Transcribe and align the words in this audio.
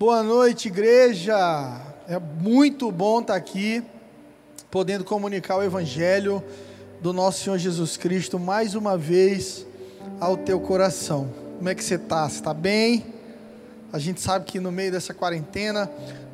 Boa 0.00 0.22
noite, 0.22 0.68
igreja. 0.68 1.78
É 2.08 2.18
muito 2.18 2.90
bom 2.90 3.20
estar 3.20 3.34
aqui, 3.34 3.82
podendo 4.70 5.04
comunicar 5.04 5.58
o 5.58 5.62
Evangelho 5.62 6.42
do 7.02 7.12
nosso 7.12 7.44
Senhor 7.44 7.58
Jesus 7.58 7.98
Cristo 7.98 8.38
mais 8.38 8.74
uma 8.74 8.96
vez 8.96 9.66
ao 10.18 10.38
teu 10.38 10.58
coração. 10.58 11.28
Como 11.58 11.68
é 11.68 11.74
que 11.74 11.84
você 11.84 11.96
está? 11.96 12.26
Você 12.26 12.36
está 12.36 12.54
bem? 12.54 13.04
A 13.92 13.98
gente 13.98 14.22
sabe 14.22 14.46
que 14.46 14.58
no 14.58 14.72
meio 14.72 14.90
dessa 14.90 15.12
quarentena 15.12 15.90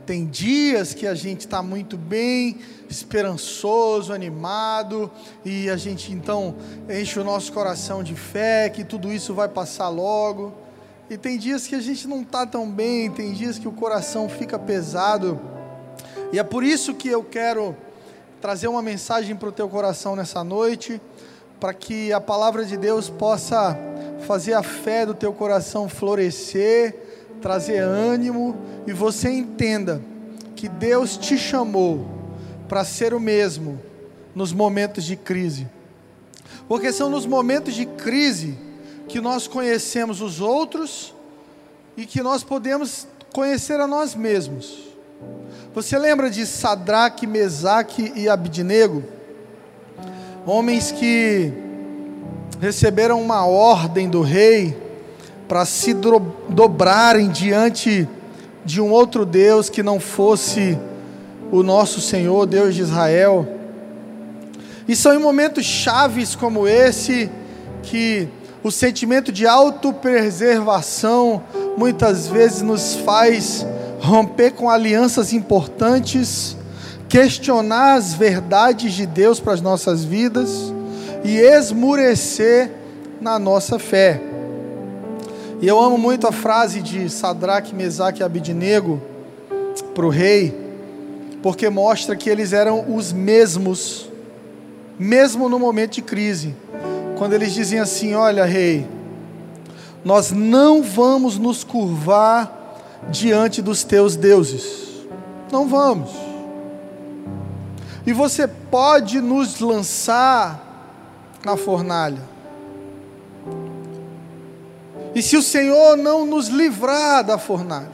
tem 0.07 0.27
dias 0.27 0.95
que 0.95 1.05
a 1.05 1.17
gente 1.17 1.41
está 1.41 1.61
muito 1.61 1.97
bem, 1.97 2.61
esperançoso, 2.89 4.13
animado, 4.13 5.11
e 5.45 5.69
a 5.69 5.77
gente 5.77 6.13
então 6.13 6.55
enche 6.89 7.19
o 7.19 7.25
nosso 7.25 7.53
coração 7.53 8.05
de 8.05 8.15
fé 8.15 8.71
que 8.71 8.85
tudo 8.85 9.13
isso 9.13 9.35
vai 9.35 9.49
passar 9.49 9.89
logo. 9.89 10.66
E 11.09 11.17
tem 11.17 11.39
dias 11.39 11.69
que 11.69 11.75
a 11.77 11.81
gente 11.81 12.09
não 12.09 12.23
está 12.23 12.45
tão 12.45 12.69
bem, 12.69 13.09
tem 13.11 13.33
dias 13.33 13.59
que 13.59 13.69
o 13.69 13.73
coração 13.73 14.29
fica 14.29 14.59
pesado. 14.59 15.41
E 16.33 16.39
é 16.39 16.43
por 16.43 16.65
isso 16.65 16.95
que 16.95 17.09
eu 17.09 17.23
quero 17.23 17.77
trazer 18.41 18.67
uma 18.67 18.83
mensagem 18.83 19.37
para 19.37 19.49
o 19.49 19.53
teu 19.53 19.69
coração 19.69 20.17
nessa 20.17 20.43
noite, 20.43 21.01
para 21.61 21.73
que 21.73 22.13
a 22.13 22.21
palavra 22.21 22.65
de 22.65 22.77
Deus 22.77 23.09
possa 23.09 23.79
fazer 24.27 24.55
a 24.55 24.65
fé 24.65 25.07
do 25.07 25.15
teu 25.15 25.33
coração 25.33 25.89
florescer, 25.89 26.97
trazer 27.41 27.79
ânimo 27.79 28.57
e 28.85 28.93
você 28.93 29.31
entenda 29.31 30.03
que 30.57 30.69
Deus 30.69 31.17
te 31.17 31.39
chamou 31.39 32.05
para 32.69 32.85
ser 32.85 33.15
o 33.15 33.21
mesmo 33.21 33.81
nos 34.35 34.53
momentos 34.53 35.05
de 35.05 35.15
crise. 35.15 35.69
Porque 36.67 36.93
são 36.93 37.09
nos 37.09 37.27
momentos 37.27 37.75
de 37.75 37.87
crise 37.87 38.59
que 39.09 39.21
nós 39.21 39.47
conhecemos 39.47 40.21
os 40.21 40.41
outros 40.41 41.15
e 41.97 42.05
que 42.05 42.23
nós 42.23 42.43
podemos 42.43 43.07
conhecer 43.33 43.81
a 43.81 43.87
nós 43.87 44.15
mesmos. 44.15 44.79
Você 45.75 45.99
lembra 45.99 46.31
de 46.31 46.47
Sadraque, 46.47 47.27
Mesaque 47.27 48.13
e 48.17 48.29
Abidnego? 48.29 49.05
Homens 50.47 50.93
que 50.93 51.53
receberam 52.61 53.21
uma 53.21 53.47
ordem 53.47 54.09
do 54.09 54.23
rei 54.23 54.77
para 55.47 55.65
se 55.65 55.95
dobrarem 56.49 57.29
diante 57.29 58.09
de 58.65 58.81
um 58.81 58.91
outro 58.91 59.25
Deus 59.25 59.69
que 59.71 59.83
não 59.83 60.01
fosse 60.01 60.79
o 61.53 61.63
nosso 61.63 62.01
Senhor, 62.01 62.47
Deus 62.47 62.75
de 62.75 62.83
Israel. 62.83 63.47
E 64.89 64.97
são 64.97 65.15
em 65.15 65.19
momentos 65.19 65.65
chaves 65.65 66.35
como 66.35 66.67
esse 66.67 67.31
que 67.83 68.29
o 68.63 68.71
sentimento 68.71 69.31
de 69.31 69.47
autopreservação 69.47 71.43
muitas 71.77 72.27
vezes 72.27 72.63
nos 72.63 72.97
faz 72.97 73.67
romper 74.01 74.53
com 74.53 74.69
alianças 74.69 75.33
importantes, 75.33 76.57
questionar 77.09 77.95
as 77.95 78.15
verdades 78.15 78.95
de 78.95 79.07
Deus 79.07 79.39
para 79.41 79.53
as 79.53 79.61
nossas 79.61 80.05
vidas 80.05 80.73
e 81.25 81.37
esmurecer 81.37 82.71
na 83.21 83.39
nossa 83.39 83.79
fé. 83.79 84.21
E 85.61 85.67
eu 85.67 85.81
amo 85.81 85.97
muito 85.97 86.27
a 86.27 86.33
frase 86.33 86.83
de 86.83 87.09
Sadraque, 87.09 87.75
Mesaque 87.75 88.21
e 88.21 88.25
Abidnego 88.25 89.01
para 89.95 90.05
o 90.05 90.11
rei, 90.11 90.55
porque 91.43 91.71
mostra 91.71 92.15
que 92.15 92.29
eles 92.29 92.53
eram 92.53 92.95
os 92.95 93.13
mesmos, 93.13 94.11
mesmo 94.99 95.49
no 95.49 95.59
momento 95.59 95.95
de 95.95 96.03
crise 96.03 96.55
quando 97.17 97.33
eles 97.33 97.53
dizem 97.53 97.79
assim: 97.79 98.15
Olha, 98.15 98.45
rei, 98.45 98.87
nós 100.05 100.31
não 100.31 100.83
vamos 100.83 101.39
nos 101.39 101.65
curvar 101.65 102.53
diante 103.11 103.61
dos 103.61 103.83
teus 103.83 104.15
deuses, 104.17 105.07
não 105.51 105.69
vamos. 105.69 106.11
E 108.07 108.13
você 108.13 108.47
pode 108.47 109.21
nos 109.21 109.59
lançar 109.59 110.63
na 111.45 111.57
fornalha. 111.57 112.23
E 115.13 115.23
se 115.23 115.37
o 115.37 115.43
Senhor 115.43 115.97
não 115.97 116.27
nos 116.27 116.49
livrar 116.49 117.25
da 117.25 117.39
fornalha, 117.39 117.91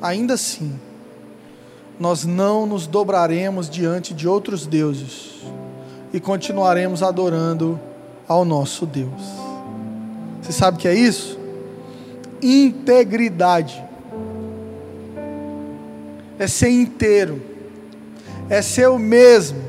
ainda 0.00 0.34
assim, 0.34 0.78
nós 2.00 2.24
não 2.24 2.66
nos 2.66 2.86
dobraremos 2.86 3.68
diante 3.68 4.14
de 4.14 4.26
outros 4.26 4.66
deuses 4.66 5.42
e 6.12 6.18
continuaremos 6.18 7.02
adorando 7.02 7.78
ao 8.28 8.44
nosso 8.44 8.84
Deus. 8.84 9.22
Você 10.42 10.52
sabe 10.52 10.76
o 10.76 10.80
que 10.80 10.86
é 10.86 10.94
isso? 10.94 11.38
Integridade. 12.42 13.82
É 16.38 16.46
ser 16.46 16.68
inteiro. 16.68 17.42
É 18.50 18.62
ser 18.62 18.88
o 18.88 18.98
mesmo 18.98 19.60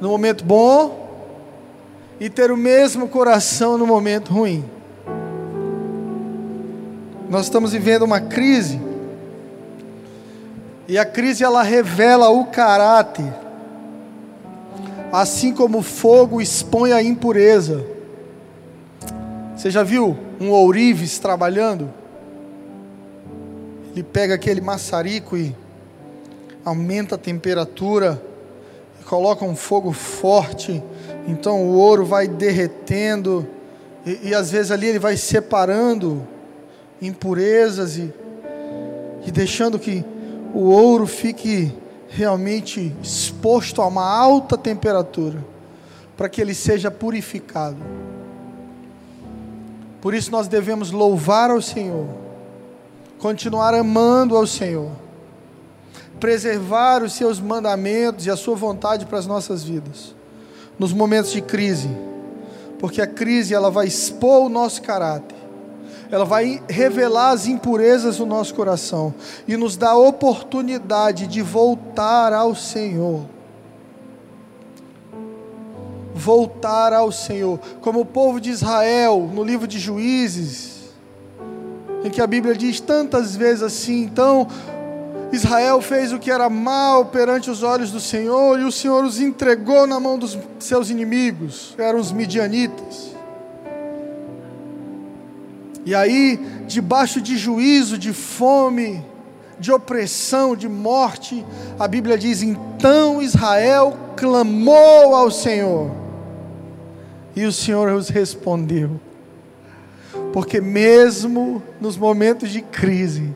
no 0.00 0.08
momento 0.08 0.44
bom 0.44 1.02
e 2.18 2.28
ter 2.28 2.50
o 2.50 2.56
mesmo 2.56 3.08
coração 3.08 3.78
no 3.78 3.86
momento 3.86 4.32
ruim. 4.32 4.64
Nós 7.30 7.46
estamos 7.46 7.72
vivendo 7.72 8.02
uma 8.02 8.20
crise. 8.20 8.80
E 10.86 10.98
a 10.98 11.04
crise 11.04 11.42
ela 11.42 11.62
revela 11.62 12.28
o 12.28 12.46
caráter. 12.46 13.32
Assim 15.12 15.52
como 15.52 15.78
o 15.78 15.82
fogo 15.82 16.40
expõe 16.40 16.92
a 16.92 17.02
impureza, 17.02 17.84
você 19.62 19.70
já 19.70 19.84
viu 19.84 20.18
um 20.40 20.50
ourives 20.50 21.20
trabalhando? 21.20 21.88
Ele 23.92 24.02
pega 24.02 24.34
aquele 24.34 24.60
maçarico 24.60 25.36
e 25.36 25.54
aumenta 26.64 27.14
a 27.14 27.18
temperatura, 27.18 28.20
coloca 29.04 29.44
um 29.44 29.54
fogo 29.54 29.92
forte, 29.92 30.82
então 31.28 31.62
o 31.62 31.74
ouro 31.74 32.04
vai 32.04 32.26
derretendo, 32.26 33.46
e, 34.04 34.30
e 34.30 34.34
às 34.34 34.50
vezes 34.50 34.72
ali 34.72 34.88
ele 34.88 34.98
vai 34.98 35.16
separando 35.16 36.26
impurezas 37.00 37.96
e, 37.98 38.12
e 39.24 39.30
deixando 39.30 39.78
que 39.78 40.04
o 40.52 40.70
ouro 40.70 41.06
fique 41.06 41.72
realmente 42.08 42.92
exposto 43.00 43.80
a 43.80 43.86
uma 43.86 44.04
alta 44.04 44.58
temperatura, 44.58 45.38
para 46.16 46.28
que 46.28 46.40
ele 46.40 46.52
seja 46.52 46.90
purificado. 46.90 48.11
Por 50.02 50.14
isso 50.14 50.32
nós 50.32 50.48
devemos 50.48 50.90
louvar 50.90 51.48
ao 51.48 51.62
Senhor, 51.62 52.08
continuar 53.20 53.72
amando 53.72 54.36
ao 54.36 54.48
Senhor, 54.48 54.90
preservar 56.18 57.04
os 57.04 57.12
seus 57.12 57.38
mandamentos 57.38 58.26
e 58.26 58.30
a 58.30 58.36
sua 58.36 58.56
vontade 58.56 59.06
para 59.06 59.20
as 59.20 59.28
nossas 59.28 59.62
vidas, 59.62 60.12
nos 60.76 60.92
momentos 60.92 61.30
de 61.30 61.40
crise, 61.40 61.88
porque 62.80 63.00
a 63.00 63.06
crise 63.06 63.54
ela 63.54 63.70
vai 63.70 63.86
expor 63.86 64.44
o 64.44 64.48
nosso 64.48 64.82
caráter, 64.82 65.38
ela 66.10 66.24
vai 66.24 66.60
revelar 66.68 67.30
as 67.30 67.46
impurezas 67.46 68.16
do 68.16 68.26
nosso 68.26 68.56
coração 68.56 69.14
e 69.46 69.56
nos 69.56 69.76
dá 69.76 69.90
a 69.90 69.96
oportunidade 69.96 71.28
de 71.28 71.40
voltar 71.42 72.32
ao 72.32 72.56
Senhor 72.56 73.24
voltar 76.22 76.92
ao 76.92 77.10
Senhor, 77.10 77.58
como 77.80 78.00
o 78.00 78.04
povo 78.06 78.40
de 78.40 78.48
Israel 78.50 79.28
no 79.34 79.42
livro 79.42 79.66
de 79.66 79.78
Juízes, 79.78 80.92
em 82.04 82.10
que 82.10 82.20
a 82.20 82.26
Bíblia 82.26 82.54
diz 82.54 82.80
tantas 82.80 83.34
vezes 83.34 83.62
assim: 83.62 84.02
então 84.04 84.46
Israel 85.32 85.80
fez 85.82 86.12
o 86.12 86.18
que 86.18 86.30
era 86.30 86.48
mal 86.48 87.06
perante 87.06 87.50
os 87.50 87.62
olhos 87.64 87.90
do 87.90 87.98
Senhor, 87.98 88.60
e 88.60 88.64
o 88.64 88.70
Senhor 88.70 89.04
os 89.04 89.20
entregou 89.20 89.86
na 89.86 89.98
mão 89.98 90.16
dos 90.16 90.38
seus 90.60 90.90
inimigos, 90.90 91.74
eram 91.76 91.98
os 91.98 92.12
midianitas. 92.12 93.10
E 95.84 95.96
aí, 95.96 96.38
debaixo 96.68 97.20
de 97.20 97.36
juízo, 97.36 97.98
de 97.98 98.12
fome, 98.12 99.04
de 99.58 99.72
opressão, 99.72 100.54
de 100.54 100.68
morte, 100.68 101.44
a 101.76 101.88
Bíblia 101.88 102.16
diz: 102.16 102.42
então 102.42 103.20
Israel 103.20 103.98
clamou 104.16 105.16
ao 105.16 105.28
Senhor 105.28 106.01
e 107.34 107.44
o 107.44 107.52
Senhor 107.52 107.92
os 107.92 108.08
respondeu. 108.08 109.00
Porque 110.32 110.60
mesmo 110.60 111.62
nos 111.80 111.96
momentos 111.96 112.50
de 112.50 112.60
crise, 112.60 113.34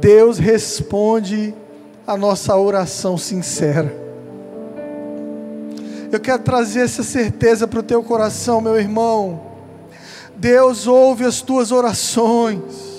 Deus 0.00 0.38
responde 0.38 1.54
a 2.06 2.16
nossa 2.16 2.56
oração 2.56 3.16
sincera. 3.16 4.02
Eu 6.10 6.20
quero 6.20 6.42
trazer 6.42 6.80
essa 6.80 7.02
certeza 7.02 7.66
para 7.66 7.80
o 7.80 7.82
teu 7.82 8.02
coração, 8.02 8.60
meu 8.60 8.78
irmão. 8.78 9.40
Deus 10.36 10.86
ouve 10.86 11.24
as 11.24 11.40
tuas 11.40 11.72
orações. 11.72 12.91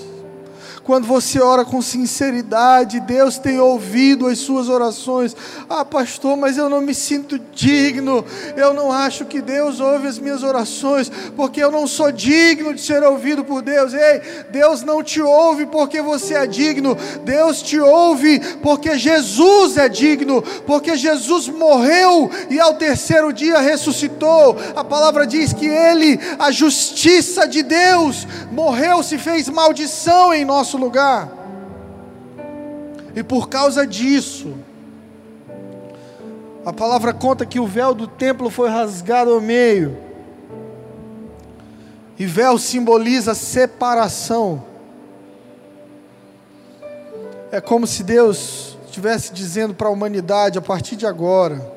Quando 0.84 1.06
você 1.06 1.40
ora 1.40 1.64
com 1.64 1.80
sinceridade, 1.80 3.00
Deus 3.00 3.38
tem 3.38 3.58
ouvido 3.58 4.26
as 4.26 4.38
suas 4.38 4.68
orações. 4.68 5.34
Ah, 5.66 5.82
pastor, 5.82 6.36
mas 6.36 6.58
eu 6.58 6.68
não 6.68 6.82
me 6.82 6.94
sinto 6.94 7.38
digno. 7.54 8.22
Eu 8.54 8.74
não 8.74 8.92
acho 8.92 9.24
que 9.24 9.40
Deus 9.40 9.80
ouve 9.80 10.08
as 10.08 10.18
minhas 10.18 10.42
orações, 10.42 11.10
porque 11.34 11.58
eu 11.58 11.70
não 11.70 11.86
sou 11.86 12.12
digno 12.12 12.74
de 12.74 12.82
ser 12.82 13.02
ouvido 13.02 13.42
por 13.42 13.62
Deus. 13.62 13.94
Ei, 13.94 14.20
Deus 14.50 14.82
não 14.82 15.02
te 15.02 15.22
ouve 15.22 15.64
porque 15.64 16.02
você 16.02 16.34
é 16.34 16.46
digno. 16.46 16.94
Deus 17.24 17.62
te 17.62 17.80
ouve 17.80 18.38
porque 18.62 18.98
Jesus 18.98 19.78
é 19.78 19.88
digno, 19.88 20.42
porque 20.66 20.96
Jesus 20.96 21.48
morreu 21.48 22.30
e 22.50 22.60
ao 22.60 22.74
terceiro 22.74 23.32
dia 23.32 23.58
ressuscitou. 23.58 24.54
A 24.76 24.84
palavra 24.84 25.26
diz 25.26 25.54
que 25.54 25.66
ele, 25.66 26.20
a 26.38 26.50
justiça 26.50 27.48
de 27.48 27.62
Deus, 27.62 28.26
morreu, 28.52 29.02
se 29.02 29.16
fez 29.16 29.48
maldição 29.48 30.34
em 30.34 30.44
nosso 30.44 30.73
lugar. 30.76 31.30
E 33.14 33.22
por 33.22 33.48
causa 33.48 33.86
disso, 33.86 34.54
a 36.64 36.72
palavra 36.72 37.12
conta 37.12 37.46
que 37.46 37.60
o 37.60 37.66
véu 37.66 37.94
do 37.94 38.08
templo 38.08 38.50
foi 38.50 38.68
rasgado 38.68 39.32
ao 39.32 39.40
meio. 39.40 39.96
E 42.18 42.26
véu 42.26 42.58
simboliza 42.58 43.34
separação. 43.34 44.64
É 47.52 47.60
como 47.60 47.86
se 47.86 48.02
Deus 48.02 48.78
estivesse 48.86 49.32
dizendo 49.32 49.74
para 49.74 49.88
a 49.88 49.90
humanidade: 49.90 50.58
a 50.58 50.62
partir 50.62 50.96
de 50.96 51.06
agora, 51.06 51.72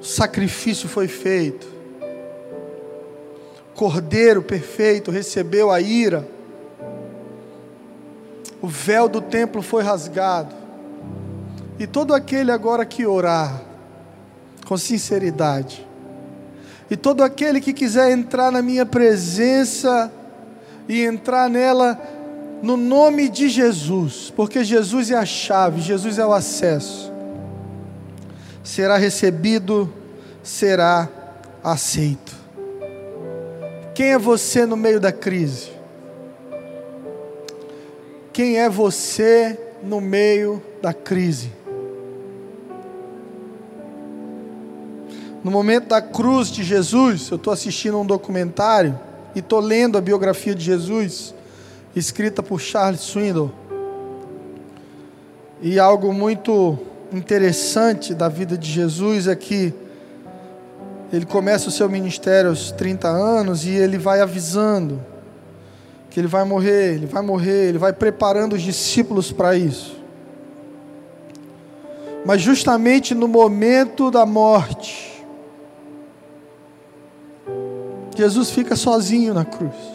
o 0.00 0.04
sacrifício 0.04 0.88
foi 0.88 1.08
feito, 1.08 1.71
cordeiro 3.82 4.44
perfeito 4.44 5.10
recebeu 5.10 5.68
a 5.68 5.80
ira, 5.80 6.24
o 8.60 8.68
véu 8.68 9.08
do 9.08 9.20
templo 9.20 9.60
foi 9.60 9.82
rasgado, 9.82 10.54
e 11.80 11.84
todo 11.88 12.14
aquele 12.14 12.52
agora 12.52 12.86
que 12.86 13.04
orar, 13.04 13.60
com 14.68 14.78
sinceridade, 14.78 15.84
e 16.88 16.96
todo 16.96 17.24
aquele 17.24 17.60
que 17.60 17.72
quiser 17.72 18.12
entrar 18.12 18.52
na 18.52 18.62
minha 18.62 18.86
presença 18.86 20.12
e 20.88 21.02
entrar 21.02 21.50
nela 21.50 22.00
no 22.62 22.76
nome 22.76 23.28
de 23.28 23.48
Jesus, 23.48 24.32
porque 24.36 24.62
Jesus 24.62 25.10
é 25.10 25.16
a 25.16 25.26
chave, 25.26 25.80
Jesus 25.80 26.20
é 26.20 26.24
o 26.24 26.32
acesso. 26.32 27.12
Será 28.62 28.96
recebido, 28.96 29.92
será 30.40 31.08
aceito. 31.64 32.31
Quem 33.94 34.12
é 34.12 34.18
você 34.18 34.64
no 34.64 34.76
meio 34.76 34.98
da 34.98 35.12
crise? 35.12 35.70
Quem 38.32 38.56
é 38.56 38.68
você 38.68 39.58
no 39.82 40.00
meio 40.00 40.62
da 40.80 40.94
crise? 40.94 41.52
No 45.44 45.50
momento 45.50 45.88
da 45.88 46.00
cruz 46.00 46.48
de 46.48 46.62
Jesus, 46.62 47.28
eu 47.30 47.36
estou 47.36 47.52
assistindo 47.52 47.98
um 47.98 48.06
documentário 48.06 48.98
e 49.34 49.40
estou 49.40 49.60
lendo 49.60 49.98
a 49.98 50.00
biografia 50.00 50.54
de 50.54 50.64
Jesus 50.64 51.34
escrita 51.94 52.42
por 52.42 52.60
Charles 52.60 53.00
Swindoll. 53.00 53.52
E 55.60 55.78
algo 55.78 56.14
muito 56.14 56.78
interessante 57.12 58.14
da 58.14 58.28
vida 58.28 58.56
de 58.56 58.70
Jesus 58.70 59.26
é 59.26 59.36
que 59.36 59.74
ele 61.12 61.26
começa 61.26 61.68
o 61.68 61.72
seu 61.72 61.88
ministério 61.88 62.50
aos 62.50 62.72
30 62.72 63.08
anos 63.08 63.64
e 63.64 63.70
ele 63.70 63.98
vai 63.98 64.20
avisando 64.20 65.00
que 66.10 66.20
ele 66.20 66.28
vai 66.28 66.44
morrer, 66.44 66.94
ele 66.94 67.06
vai 67.06 67.22
morrer, 67.22 67.68
ele 67.68 67.78
vai 67.78 67.92
preparando 67.92 68.54
os 68.54 68.62
discípulos 68.62 69.32
para 69.32 69.56
isso. 69.56 69.96
Mas 72.24 72.40
justamente 72.40 73.14
no 73.14 73.26
momento 73.26 74.10
da 74.10 74.24
morte, 74.26 75.24
Jesus 78.16 78.50
fica 78.50 78.76
sozinho 78.76 79.32
na 79.34 79.44
cruz 79.44 79.92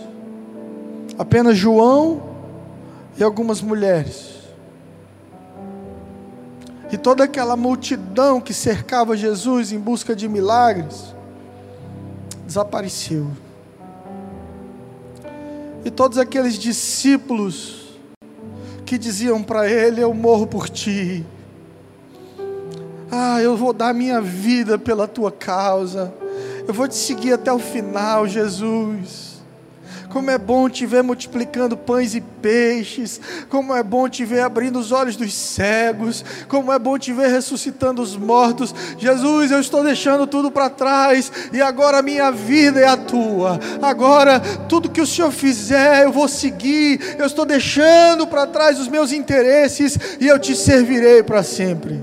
apenas 1.18 1.58
João 1.58 2.22
e 3.18 3.24
algumas 3.24 3.62
mulheres. 3.62 4.37
E 6.92 6.98
toda 6.98 7.26
aquela 7.26 7.58
multidão 7.58 8.40
que 8.40 8.54
cercava 8.54 9.18
Jesus 9.18 9.72
em 9.72 9.80
busca 9.80 10.16
de 10.16 10.28
milagres 10.28 11.14
desapareceu. 12.46 13.28
E 15.84 15.92
todos 15.92 16.18
aqueles 16.18 16.56
discípulos 16.56 17.98
que 18.86 18.98
diziam 18.98 19.44
para 19.44 19.70
ele: 19.70 20.02
Eu 20.02 20.14
morro 20.14 20.48
por 20.48 20.70
ti. 20.70 21.26
Ah, 23.12 23.42
eu 23.42 23.56
vou 23.56 23.74
dar 23.74 23.94
minha 23.94 24.22
vida 24.22 24.78
pela 24.78 25.08
tua 25.08 25.32
causa. 25.32 26.14
Eu 26.68 26.74
vou 26.74 26.88
te 26.88 26.96
seguir 26.96 27.34
até 27.34 27.52
o 27.52 27.60
final, 27.60 28.28
Jesus. 28.28 29.37
Como 30.10 30.32
é 30.32 30.38
bom 30.38 30.70
te 30.70 30.86
ver 30.86 31.04
multiplicando 31.04 31.76
pães 31.76 32.16
e 32.16 32.22
peixes. 32.22 33.20
Como 33.50 33.76
é 33.76 33.84
bom 33.84 34.08
te 34.08 34.24
ver 34.24 34.42
abrindo 34.42 34.80
os 34.80 34.92
olhos 34.92 35.16
dos 35.16 35.34
cegos. 35.34 36.24
Como 36.48 36.72
é 36.72 36.80
bom 36.80 36.98
te 36.98 37.12
ver 37.12 37.28
ressuscitando 37.28 38.02
os 38.02 38.16
mortos. 38.16 38.74
Jesus, 38.98 39.52
eu 39.52 39.60
estou 39.60 39.84
deixando 39.84 40.26
tudo 40.26 40.50
para 40.50 40.70
trás. 40.70 41.32
E 41.52 41.62
agora 41.62 42.00
a 42.00 42.02
minha 42.02 42.32
vida 42.32 42.80
é 42.80 42.88
a 42.88 42.96
tua. 42.96 43.60
Agora 43.82 44.40
tudo 44.70 44.90
que 44.90 45.02
o 45.02 45.08
Senhor 45.08 45.32
fizer, 45.32 46.06
eu 46.06 46.12
vou 46.12 46.28
seguir. 46.28 47.16
Eu 47.20 47.26
estou 47.26 47.46
deixando 47.46 48.26
para 48.26 48.48
trás 48.48 48.80
os 48.80 48.88
meus 48.88 49.12
interesses. 49.12 49.98
E 50.22 50.28
eu 50.28 50.40
te 50.40 50.56
servirei 50.56 51.22
para 51.22 51.44
sempre. 51.44 52.02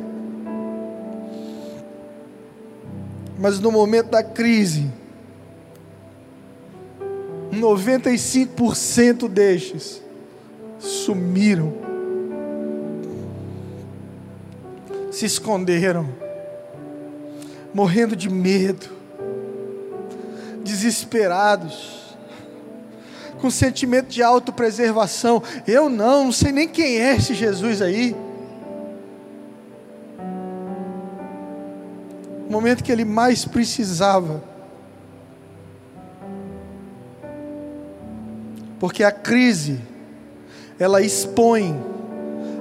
Mas 3.38 3.58
no 3.60 3.72
momento 3.72 4.10
da 4.10 4.22
crise, 4.22 4.90
95% 7.54 9.28
destes 9.28 10.02
sumiram, 10.78 11.72
se 15.10 15.26
esconderam, 15.26 16.08
morrendo 17.72 18.14
de 18.14 18.28
medo, 18.28 18.88
desesperados, 20.62 22.16
com 23.40 23.50
sentimento 23.50 24.08
de 24.08 24.22
autopreservação. 24.22 25.42
Eu 25.66 25.88
não, 25.88 26.24
não 26.24 26.32
sei 26.32 26.52
nem 26.52 26.68
quem 26.68 26.98
é 26.98 27.14
esse 27.16 27.34
Jesus 27.34 27.82
aí. 27.82 28.16
O 32.48 32.52
momento 32.52 32.84
que 32.84 32.92
ele 32.92 33.04
mais 33.04 33.44
precisava 33.44 34.53
Porque 38.84 39.02
a 39.02 39.10
crise, 39.10 39.80
ela 40.78 41.00
expõe 41.00 41.74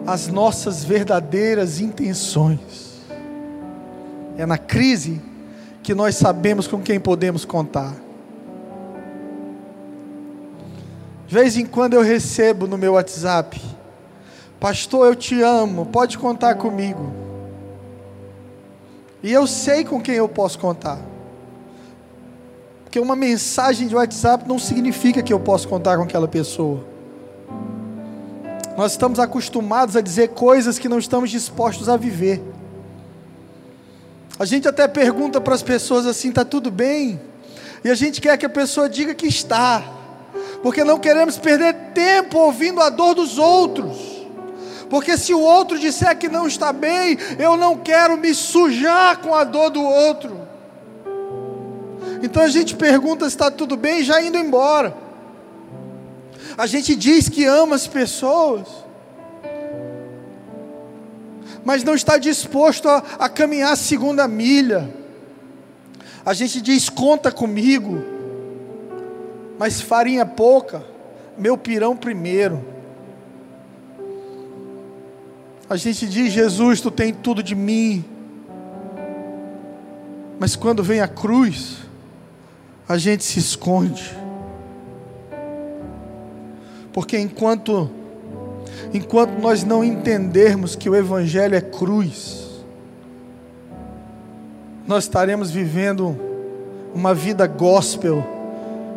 as 0.08 0.30
nossas 0.30 0.82
verdadeiras 0.82 1.82
intenções. 1.82 3.02
É 4.38 4.46
na 4.46 4.58
crise 4.58 5.22
que 5.84 5.94
nós 5.94 6.16
sabemos 6.16 6.66
com 6.66 6.82
quem 6.82 6.98
podemos 6.98 7.44
contar. 7.44 7.94
De 11.28 11.36
vez 11.36 11.58
em 11.58 11.66
quando 11.66 11.96
eu 11.96 12.02
recebo 12.02 12.68
no 12.68 12.78
meu 12.78 12.94
WhatsApp, 12.94 13.62
Pastor, 14.62 15.08
eu 15.08 15.16
te 15.16 15.42
amo, 15.42 15.88
pode 15.88 16.18
contar 16.18 16.56
comigo. 16.56 17.12
E 19.22 19.30
eu 19.30 19.46
sei 19.46 19.84
com 19.84 20.02
quem 20.02 20.16
eu 20.16 20.30
posso 20.30 20.58
contar. 20.58 21.00
Porque 22.94 23.00
uma 23.00 23.16
mensagem 23.16 23.88
de 23.88 23.96
WhatsApp 23.96 24.48
não 24.48 24.60
significa 24.60 25.24
que 25.24 25.34
eu 25.34 25.40
posso 25.40 25.68
contar 25.68 25.98
com 25.98 26.04
aquela 26.04 26.28
pessoa. 26.28 26.86
Nós 28.78 28.92
estamos 28.92 29.18
acostumados 29.18 29.96
a 29.98 30.02
dizer 30.02 30.28
coisas 30.28 30.78
que 30.78 30.88
não 30.88 31.00
estamos 31.00 31.32
dispostos 31.32 31.90
a 31.90 31.98
viver. 31.98 32.40
A 34.38 34.46
gente 34.46 34.68
até 34.68 34.88
pergunta 34.88 35.42
para 35.42 35.56
as 35.56 35.64
pessoas 35.64 36.06
assim: 36.06 36.30
está 36.30 36.46
tudo 36.46 36.70
bem? 36.70 37.20
E 37.84 37.90
a 37.90 37.96
gente 37.96 38.22
quer 38.22 38.38
que 38.38 38.46
a 38.46 38.50
pessoa 38.50 38.88
diga 38.88 39.16
que 39.16 39.26
está, 39.26 39.84
porque 40.62 40.84
não 40.84 41.00
queremos 41.00 41.36
perder 41.40 41.74
tempo 41.96 42.38
ouvindo 42.38 42.80
a 42.80 42.92
dor 42.92 43.16
dos 43.16 43.40
outros. 43.40 43.98
Porque 44.88 45.18
se 45.18 45.34
o 45.34 45.40
outro 45.40 45.80
disser 45.80 46.16
que 46.16 46.30
não 46.30 46.46
está 46.46 46.72
bem, 46.72 47.18
eu 47.40 47.58
não 47.58 47.76
quero 47.76 48.16
me 48.18 48.36
sujar 48.36 49.18
com 49.18 49.34
a 49.34 49.44
dor 49.44 49.72
do 49.72 49.82
outro. 49.82 50.43
Então 52.24 52.42
a 52.42 52.48
gente 52.48 52.74
pergunta 52.74 53.30
se 53.30 53.36
está 53.36 53.52
tudo 53.52 53.76
bem 53.76 54.02
já 54.02 54.22
indo 54.22 54.38
embora. 54.38 54.96
A 56.58 56.66
gente 56.66 56.96
diz 56.96 57.28
que 57.28 57.44
ama 57.44 57.76
as 57.76 57.86
pessoas, 57.86 58.66
mas 61.66 61.84
não 61.84 61.94
está 61.94 62.18
disposto 62.18 62.88
a, 62.88 63.04
a 63.20 63.28
caminhar 63.28 63.74
a 63.74 63.76
segunda 63.76 64.26
milha. 64.26 64.90
A 66.26 66.34
gente 66.34 66.62
diz 66.62 66.88
conta 66.88 67.30
comigo, 67.30 68.02
mas 69.60 69.82
farinha 69.82 70.26
pouca, 70.26 70.82
meu 71.38 71.58
pirão 71.58 71.94
primeiro. 71.94 72.66
A 75.70 75.76
gente 75.76 76.08
diz, 76.08 76.32
Jesus, 76.32 76.80
tu 76.80 76.90
tem 76.90 77.14
tudo 77.14 77.44
de 77.44 77.56
mim. 77.56 78.06
Mas 80.40 80.56
quando 80.56 80.82
vem 80.82 81.02
a 81.02 81.08
cruz, 81.08 81.83
a 82.88 82.98
gente 82.98 83.24
se 83.24 83.40
esconde. 83.40 84.16
Porque 86.92 87.18
enquanto 87.18 87.90
enquanto 88.94 89.40
nós 89.40 89.64
não 89.64 89.84
entendermos 89.84 90.76
que 90.76 90.90
o 90.90 90.96
evangelho 90.96 91.56
é 91.56 91.62
cruz, 91.62 92.64
nós 94.88 95.06
estaremos 95.06 95.50
vivendo 95.50 96.16
uma 96.94 97.14
vida 97.14 97.48
gospel, 97.48 98.24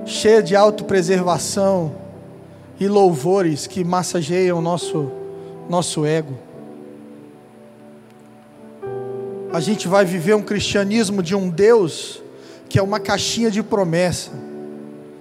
cheia 0.04 0.42
de 0.42 0.54
autopreservação 0.54 1.94
e 2.78 2.86
louvores 2.86 3.66
que 3.66 3.82
massageiam 3.82 4.60
nosso 4.60 5.10
nosso 5.68 6.04
ego. 6.04 6.34
A 9.52 9.60
gente 9.60 9.88
vai 9.88 10.04
viver 10.04 10.34
um 10.34 10.42
cristianismo 10.42 11.22
de 11.22 11.34
um 11.34 11.48
Deus 11.48 12.22
que 12.68 12.78
é 12.78 12.82
uma 12.82 13.00
caixinha 13.00 13.50
de 13.50 13.62
promessa 13.62 14.30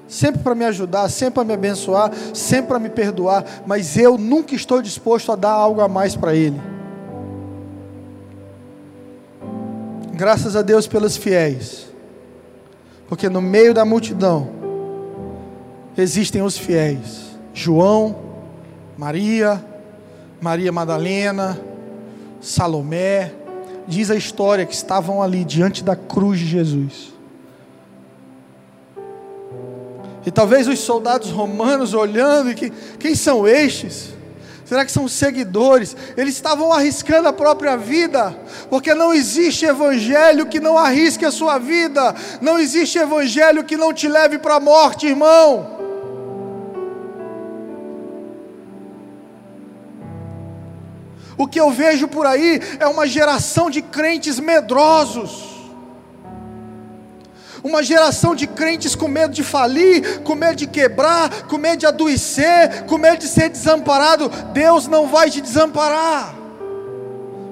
sempre 0.08 0.42
para 0.42 0.56
me 0.56 0.66
ajudar, 0.66 1.10
sempre 1.10 1.36
para 1.36 1.44
me 1.44 1.54
abençoar, 1.54 2.12
sempre 2.34 2.68
para 2.68 2.80
me 2.80 2.90
perdoar, 2.90 3.64
mas 3.66 3.98
eu 3.98 4.18
nunca 4.18 4.56
estou 4.56 4.82
disposto 4.82 5.32
a 5.32 5.36
dar 5.36 5.52
algo 5.52 5.82
a 5.82 5.88
mais 5.88 6.16
para 6.16 6.36
Ele. 6.36 6.60
Graças 10.14 10.56
a 10.56 10.62
Deus 10.62 10.88
pelos 10.88 11.18
fiéis, 11.18 11.88
porque 13.08 13.30
no 13.30 13.42
meio 13.42 13.74
da 13.74 13.84
multidão 13.84 14.50
existem 15.98 16.42
os 16.42 16.58
fiéis: 16.58 17.38
João, 17.54 18.16
Maria, 18.98 19.64
Maria 20.40 20.72
Madalena, 20.72 21.60
Salomé. 22.40 23.32
Diz 23.88 24.10
a 24.10 24.16
história 24.16 24.66
que 24.66 24.74
estavam 24.74 25.22
ali 25.22 25.44
diante 25.44 25.84
da 25.84 25.96
cruz 25.96 26.40
de 26.40 26.48
Jesus 26.48 27.15
E 30.26 30.32
talvez 30.32 30.68
os 30.68 30.80
soldados 30.80 31.30
romanos 31.30 31.94
olhando, 31.94 32.50
e 32.50 32.56
que, 32.56 32.72
quem 33.00 33.14
são 33.14 33.48
estes? 33.48 34.16
Será 34.66 34.84
que 34.84 34.92
são 34.92 35.08
seguidores? 35.08 35.96
Eles 36.18 36.34
estavam 36.34 36.74
arriscando 36.74 37.28
a 37.28 37.34
própria 37.34 37.78
vida, 37.78 38.36
porque 38.68 38.96
não 38.96 39.14
existe 39.14 39.66
evangelho 39.66 40.48
que 40.48 40.60
não 40.60 40.76
arrisque 40.76 41.24
a 41.24 41.32
sua 41.32 41.60
vida, 41.60 42.16
não 42.42 42.58
existe 42.58 42.98
evangelho 42.98 43.64
que 43.64 43.78
não 43.78 43.94
te 43.94 44.08
leve 44.08 44.40
para 44.40 44.56
a 44.56 44.60
morte, 44.60 45.06
irmão. 45.06 45.76
O 51.38 51.48
que 51.48 51.60
eu 51.60 51.70
vejo 51.70 52.08
por 52.08 52.26
aí 52.26 52.60
é 52.80 52.88
uma 52.88 53.06
geração 53.06 53.70
de 53.70 53.84
crentes 53.84 54.40
medrosos 54.40 55.55
uma 57.64 57.82
geração 57.84 58.36
de 58.36 58.48
crentes 58.48 58.96
com 58.96 59.08
medo 59.08 59.34
de 59.34 59.44
falir, 59.44 60.22
com 60.22 60.36
medo 60.36 60.56
de 60.56 60.68
quebrar, 60.68 61.44
com 61.44 61.58
medo 61.58 61.80
de 61.80 61.86
adoecer, 61.86 62.84
com 62.86 62.98
medo 62.98 63.20
de 63.20 63.28
ser 63.28 63.50
desamparado. 63.50 64.30
Deus 64.54 64.88
não 64.88 65.08
vai 65.08 65.30
te 65.30 65.42
desamparar, 65.42 66.36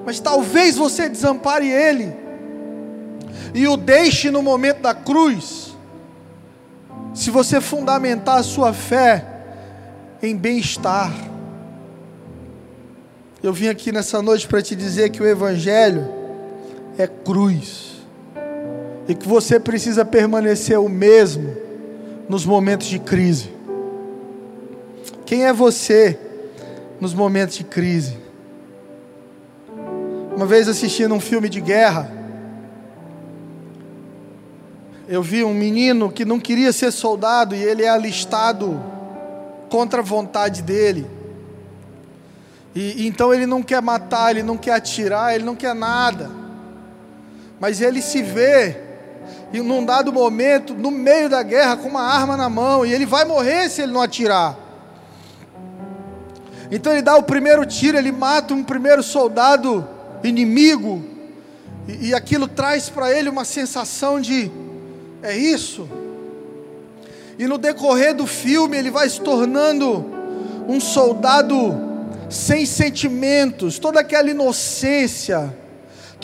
mas 0.04 0.20
talvez 0.20 0.76
você 0.76 1.08
desampare 1.08 1.68
Ele 1.68 2.14
e 3.54 3.66
o 3.68 3.76
deixe 3.76 4.30
no 4.30 4.42
momento 4.42 4.80
da 4.80 4.94
cruz. 4.94 5.74
Se 7.14 7.30
você 7.30 7.60
fundamentar 7.60 8.38
a 8.38 8.42
sua 8.42 8.72
fé 8.72 9.24
em 10.20 10.36
bem-estar, 10.36 11.12
eu 13.42 13.52
vim 13.52 13.68
aqui 13.68 13.92
nessa 13.92 14.20
noite 14.20 14.48
para 14.48 14.62
te 14.62 14.74
dizer 14.74 15.10
que 15.10 15.22
o 15.22 15.26
Evangelho 15.26 16.08
é 16.98 17.06
cruz 17.06 17.93
e 19.08 19.14
que 19.14 19.28
você 19.28 19.60
precisa 19.60 20.04
permanecer 20.04 20.78
o 20.78 20.88
mesmo 20.88 21.54
nos 22.28 22.46
momentos 22.46 22.86
de 22.86 22.98
crise. 22.98 23.52
Quem 25.26 25.44
é 25.44 25.52
você 25.52 26.18
nos 27.00 27.12
momentos 27.12 27.56
de 27.56 27.64
crise? 27.64 28.16
Uma 30.34 30.46
vez 30.46 30.68
assistindo 30.68 31.14
um 31.14 31.20
filme 31.20 31.48
de 31.48 31.60
guerra, 31.60 32.10
eu 35.06 35.22
vi 35.22 35.44
um 35.44 35.54
menino 35.54 36.10
que 36.10 36.24
não 36.24 36.40
queria 36.40 36.72
ser 36.72 36.90
soldado 36.90 37.54
e 37.54 37.62
ele 37.62 37.82
é 37.82 37.88
alistado 37.88 38.80
contra 39.68 40.00
a 40.00 40.04
vontade 40.04 40.62
dele. 40.62 41.06
E 42.74 43.06
então 43.06 43.32
ele 43.32 43.46
não 43.46 43.62
quer 43.62 43.80
matar, 43.80 44.30
ele 44.30 44.42
não 44.42 44.56
quer 44.56 44.72
atirar, 44.72 45.34
ele 45.34 45.44
não 45.44 45.54
quer 45.54 45.74
nada. 45.74 46.30
Mas 47.60 47.80
ele 47.80 48.02
se 48.02 48.22
vê 48.22 48.83
e 49.54 49.62
num 49.62 49.84
dado 49.84 50.12
momento, 50.12 50.74
no 50.74 50.90
meio 50.90 51.28
da 51.28 51.40
guerra, 51.40 51.76
com 51.76 51.88
uma 51.88 52.02
arma 52.02 52.36
na 52.36 52.48
mão, 52.48 52.84
e 52.84 52.92
ele 52.92 53.06
vai 53.06 53.24
morrer 53.24 53.70
se 53.70 53.82
ele 53.82 53.92
não 53.92 54.02
atirar. 54.02 54.58
Então 56.72 56.92
ele 56.92 57.02
dá 57.02 57.14
o 57.14 57.22
primeiro 57.22 57.64
tiro, 57.64 57.96
ele 57.96 58.10
mata 58.10 58.52
um 58.52 58.64
primeiro 58.64 59.00
soldado 59.00 59.88
inimigo, 60.24 61.04
e, 61.86 62.08
e 62.08 62.14
aquilo 62.14 62.48
traz 62.48 62.88
para 62.88 63.16
ele 63.16 63.28
uma 63.28 63.44
sensação 63.44 64.20
de: 64.20 64.50
é 65.22 65.36
isso. 65.36 65.88
E 67.38 67.46
no 67.46 67.56
decorrer 67.56 68.12
do 68.12 68.26
filme, 68.26 68.76
ele 68.76 68.90
vai 68.90 69.08
se 69.08 69.20
tornando 69.20 70.04
um 70.66 70.80
soldado 70.80 71.80
sem 72.28 72.66
sentimentos, 72.66 73.78
toda 73.78 74.00
aquela 74.00 74.28
inocência 74.28 75.54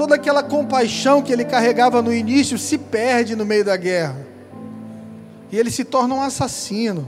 toda 0.01 0.15
aquela 0.15 0.43
compaixão 0.43 1.21
que 1.21 1.31
ele 1.31 1.45
carregava 1.45 2.01
no 2.01 2.11
início 2.11 2.57
se 2.57 2.79
perde 2.79 3.37
no 3.37 3.45
meio 3.45 3.63
da 3.63 3.77
guerra. 3.77 4.17
E 5.53 5.59
ele 5.59 5.71
se 5.71 5.85
torna 5.85 6.15
um 6.15 6.23
assassino. 6.23 7.07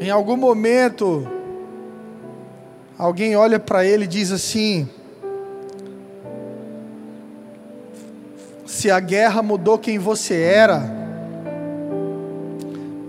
Em 0.00 0.08
algum 0.08 0.36
momento, 0.36 1.28
alguém 2.96 3.34
olha 3.34 3.58
para 3.58 3.84
ele 3.84 4.04
e 4.04 4.06
diz 4.06 4.30
assim: 4.30 4.88
Se 8.64 8.88
a 8.88 9.00
guerra 9.00 9.42
mudou 9.42 9.76
quem 9.80 9.98
você 9.98 10.40
era, 10.42 10.80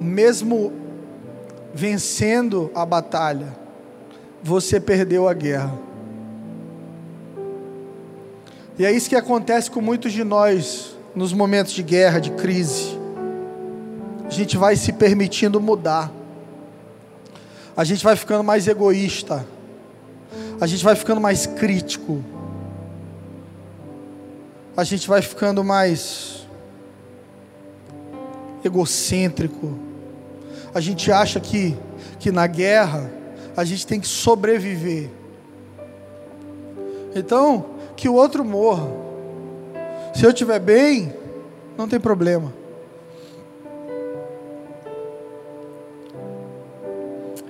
mesmo 0.02 0.74
vencendo 1.72 2.72
a 2.74 2.84
batalha, 2.84 3.56
você 4.42 4.80
perdeu 4.80 5.30
a 5.30 5.36
guerra. 5.36 5.93
E 8.78 8.86
é 8.86 8.92
isso 8.92 9.08
que 9.08 9.16
acontece 9.16 9.70
com 9.70 9.82
muitos 9.82 10.12
de 10.12 10.24
nós 10.24 10.96
nos 11.16 11.32
momentos 11.32 11.74
de 11.74 11.84
guerra, 11.84 12.20
de 12.20 12.32
crise. 12.32 12.98
A 14.26 14.32
gente 14.32 14.58
vai 14.58 14.76
se 14.76 14.92
permitindo 14.94 15.62
mudar. 15.62 16.12
A 17.78 17.84
gente 17.84 18.04
vai 18.04 18.16
ficando 18.16 18.44
mais 18.44 18.68
egoísta. 18.68 19.46
A 20.60 20.66
gente 20.66 20.84
vai 20.84 20.96
ficando 20.96 21.22
mais 21.22 21.46
crítico. 21.46 22.24
A 24.76 24.84
gente 24.84 25.08
vai 25.08 25.22
ficando 25.22 25.64
mais 25.64 26.48
egocêntrico. 28.64 29.78
A 30.74 30.80
gente 30.80 31.12
acha 31.12 31.40
que, 31.40 31.78
que 32.20 32.32
na 32.32 32.48
guerra 32.48 33.12
a 33.56 33.64
gente 33.64 33.86
tem 33.86 34.00
que 34.00 34.08
sobreviver. 34.08 35.12
Então, 37.16 37.73
que 37.96 38.10
o 38.10 38.14
outro 38.14 38.44
morra. 38.44 38.88
Se 40.14 40.26
eu 40.26 40.30
estiver 40.30 40.60
bem, 40.60 41.14
não 41.78 41.88
tem 41.88 42.00
problema. 42.00 42.54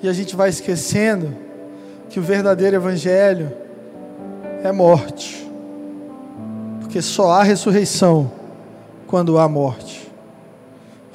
E 0.02 0.08
a 0.08 0.14
gente 0.14 0.36
vai 0.36 0.50
esquecendo 0.50 1.34
que 2.10 2.20
o 2.20 2.24
verdadeiro 2.24 2.76
Evangelho 2.76 3.52
é 4.64 4.72
morte. 4.72 5.50
Porque 6.82 7.02
só 7.02 7.32
há 7.32 7.44
ressurreição 7.44 8.32
quando 9.08 9.38
há 9.38 9.48
morte. 9.48 10.12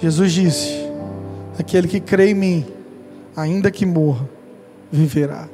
Jesus 0.00 0.32
disse: 0.32 0.90
Aquele 1.58 1.86
que 1.86 2.00
crê 2.00 2.30
em 2.30 2.34
mim, 2.34 2.66
ainda 3.36 3.70
que 3.70 3.84
morra, 3.84 4.28
viverá. 4.90 5.48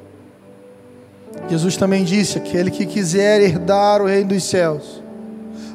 Jesus 1.49 1.77
também 1.77 2.05
disse: 2.05 2.39
aquele 2.39 2.71
que 2.71 2.87
quiser 2.87 3.41
herdar 3.41 4.01
o 4.01 4.07
reino 4.07 4.31
dos 4.31 4.45
céus, 4.45 5.03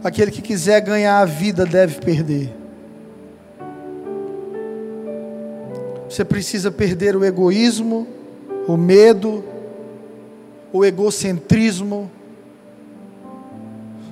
aquele 0.03 0.31
que 0.31 0.41
quiser 0.41 0.81
ganhar 0.81 1.19
a 1.19 1.25
vida 1.25 1.65
deve 1.65 1.99
perder. 1.99 2.55
Você 6.09 6.25
precisa 6.25 6.71
perder 6.71 7.15
o 7.15 7.23
egoísmo, 7.23 8.07
o 8.67 8.75
medo, 8.75 9.43
o 10.73 10.83
egocentrismo. 10.83 12.09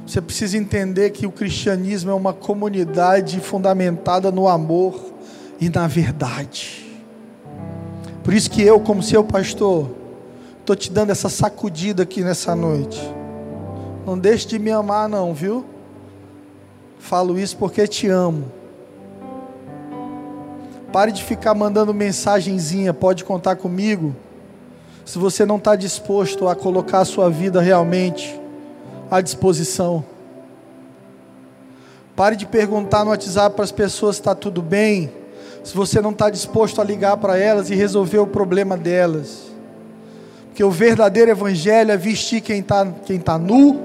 Você 0.06 0.22
precisa 0.22 0.58
entender 0.58 1.10
que 1.10 1.26
o 1.26 1.32
cristianismo 1.32 2.12
é 2.12 2.14
uma 2.14 2.34
comunidade 2.34 3.40
fundamentada 3.40 4.32
no 4.32 4.48
amor 4.48 5.12
e 5.60 5.70
na 5.70 5.88
verdade. 5.88 6.86
Por 8.24 8.34
isso 8.34 8.50
que 8.50 8.62
eu, 8.62 8.80
como 8.80 9.02
seu 9.02 9.24
pastor, 9.24 9.97
estou 10.68 10.76
te 10.76 10.92
dando 10.92 11.12
essa 11.12 11.30
sacudida 11.30 12.04
aqui 12.04 12.22
nessa 12.22 12.54
noite. 12.54 13.02
Não 14.06 14.20
deixe 14.20 14.46
de 14.46 14.60
me 14.60 14.70
amar, 14.70 15.08
não, 15.08 15.34
viu? 15.34 15.66
Falo 17.00 17.40
isso 17.40 17.56
porque 17.56 17.88
te 17.88 18.10
amo. 18.10 18.52
Pare 20.92 21.14
de 21.14 21.24
ficar 21.24 21.54
mandando 21.54 21.94
mensagenzinha, 21.94 22.94
pode 22.94 23.24
contar 23.24 23.56
comigo. 23.56 24.14
Se 25.06 25.18
você 25.18 25.46
não 25.46 25.56
está 25.56 25.74
disposto 25.74 26.50
a 26.50 26.56
colocar 26.56 27.00
a 27.00 27.06
sua 27.06 27.30
vida 27.30 27.62
realmente 27.62 28.38
à 29.10 29.22
disposição. 29.22 30.04
Pare 32.14 32.36
de 32.36 32.46
perguntar 32.46 33.06
no 33.06 33.12
WhatsApp 33.12 33.56
para 33.56 33.64
as 33.64 33.72
pessoas 33.72 34.18
se 34.18 34.22
está 34.22 34.36
tudo 34.36 34.62
bem, 34.62 35.14
se 35.64 35.74
você 35.74 36.02
não 36.02 36.12
está 36.12 36.30
disposto 36.30 36.82
a 36.82 36.84
ligar 36.84 37.16
para 37.16 37.38
elas 37.38 37.70
e 37.70 37.76
resolver 37.76 38.18
o 38.18 38.28
problema 38.28 38.76
delas. 38.76 39.47
Porque 40.58 40.64
o 40.64 40.72
verdadeiro 40.72 41.30
evangelho 41.30 41.92
é 41.92 41.98
vestir 41.98 42.42
quem 42.42 42.62
está 42.62 42.84
quem 43.06 43.20
tá 43.20 43.38
nu, 43.38 43.80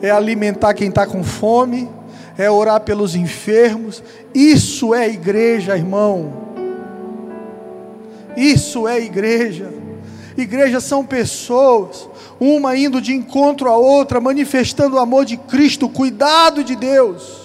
é 0.00 0.12
alimentar 0.12 0.72
quem 0.72 0.88
está 0.88 1.04
com 1.04 1.24
fome, 1.24 1.90
é 2.38 2.48
orar 2.48 2.82
pelos 2.82 3.16
enfermos. 3.16 4.00
Isso 4.32 4.94
é 4.94 5.08
igreja, 5.08 5.76
irmão. 5.76 6.32
Isso 8.36 8.86
é 8.86 9.00
igreja. 9.00 9.74
Igreja 10.36 10.78
são 10.78 11.04
pessoas, 11.04 12.08
uma 12.38 12.76
indo 12.76 13.00
de 13.00 13.12
encontro 13.12 13.68
à 13.68 13.76
outra, 13.76 14.20
manifestando 14.20 14.94
o 14.94 15.00
amor 15.00 15.24
de 15.24 15.36
Cristo, 15.36 15.86
o 15.86 15.90
cuidado 15.90 16.62
de 16.62 16.76
Deus. 16.76 17.43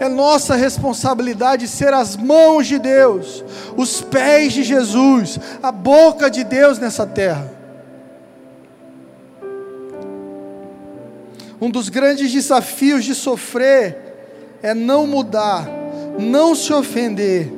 É 0.00 0.08
nossa 0.08 0.56
responsabilidade 0.56 1.68
ser 1.68 1.92
as 1.92 2.16
mãos 2.16 2.66
de 2.66 2.78
Deus, 2.78 3.44
os 3.76 4.00
pés 4.00 4.54
de 4.54 4.62
Jesus, 4.62 5.38
a 5.62 5.70
boca 5.70 6.30
de 6.30 6.42
Deus 6.42 6.78
nessa 6.78 7.06
terra. 7.06 7.52
Um 11.60 11.68
dos 11.68 11.90
grandes 11.90 12.32
desafios 12.32 13.04
de 13.04 13.14
sofrer 13.14 13.94
é 14.62 14.72
não 14.72 15.06
mudar, 15.06 15.68
não 16.18 16.54
se 16.54 16.72
ofender 16.72 17.52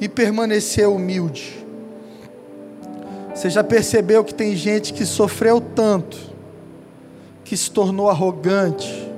e 0.00 0.08
permanecer 0.08 0.88
humilde. 0.88 1.66
Você 3.34 3.50
já 3.50 3.64
percebeu 3.64 4.22
que 4.22 4.32
tem 4.32 4.54
gente 4.54 4.92
que 4.92 5.04
sofreu 5.04 5.60
tanto, 5.60 6.16
que 7.44 7.56
se 7.56 7.68
tornou 7.68 8.08
arrogante, 8.08 9.11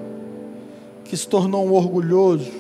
que 1.15 1.21
se 1.21 1.29
tornou 1.29 1.65
um 1.65 1.73
orgulhoso, 1.73 2.51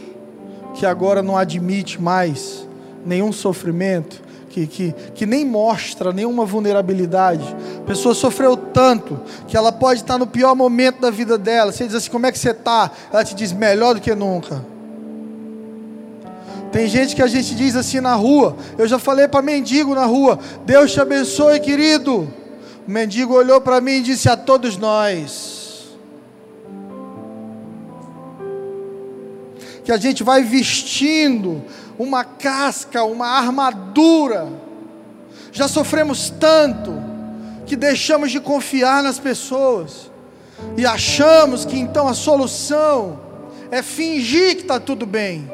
que 0.74 0.86
agora 0.86 1.20
não 1.24 1.36
admite 1.36 2.00
mais 2.00 2.64
nenhum 3.04 3.32
sofrimento, 3.32 4.22
que, 4.48 4.64
que, 4.64 4.94
que 5.12 5.26
nem 5.26 5.44
mostra 5.44 6.12
nenhuma 6.12 6.44
vulnerabilidade. 6.44 7.44
A 7.78 7.80
pessoa 7.80 8.14
sofreu 8.14 8.56
tanto 8.56 9.20
que 9.48 9.56
ela 9.56 9.72
pode 9.72 10.02
estar 10.02 10.16
no 10.18 10.26
pior 10.28 10.54
momento 10.54 11.00
da 11.00 11.10
vida 11.10 11.36
dela. 11.36 11.72
Você 11.72 11.84
diz 11.84 11.96
assim: 11.96 12.10
como 12.10 12.26
é 12.26 12.30
que 12.30 12.38
você 12.38 12.50
está? 12.50 12.92
Ela 13.12 13.24
te 13.24 13.34
diz: 13.34 13.52
melhor 13.52 13.94
do 13.94 14.00
que 14.00 14.14
nunca. 14.14 14.64
Tem 16.70 16.86
gente 16.86 17.16
que 17.16 17.22
a 17.22 17.26
gente 17.26 17.56
diz 17.56 17.74
assim 17.74 18.00
na 18.00 18.14
rua. 18.14 18.56
Eu 18.78 18.86
já 18.86 19.00
falei 19.00 19.26
para 19.26 19.42
mendigo 19.42 19.96
na 19.96 20.04
rua: 20.04 20.38
Deus 20.64 20.92
te 20.92 21.00
abençoe, 21.00 21.58
querido. 21.58 22.32
O 22.86 22.90
mendigo 22.90 23.34
olhou 23.34 23.60
para 23.60 23.80
mim 23.80 23.94
e 23.94 24.02
disse: 24.02 24.28
A 24.28 24.36
todos 24.36 24.76
nós. 24.76 25.63
Que 29.84 29.92
a 29.92 29.98
gente 29.98 30.22
vai 30.22 30.42
vestindo 30.42 31.62
uma 31.98 32.24
casca, 32.24 33.04
uma 33.04 33.28
armadura. 33.28 34.48
Já 35.52 35.68
sofremos 35.68 36.30
tanto 36.30 36.92
que 37.66 37.76
deixamos 37.76 38.30
de 38.30 38.40
confiar 38.40 39.02
nas 39.02 39.18
pessoas 39.18 40.10
e 40.76 40.86
achamos 40.86 41.64
que 41.64 41.78
então 41.78 42.08
a 42.08 42.14
solução 42.14 43.20
é 43.70 43.82
fingir 43.82 44.56
que 44.56 44.62
está 44.62 44.80
tudo 44.80 45.04
bem. 45.04 45.50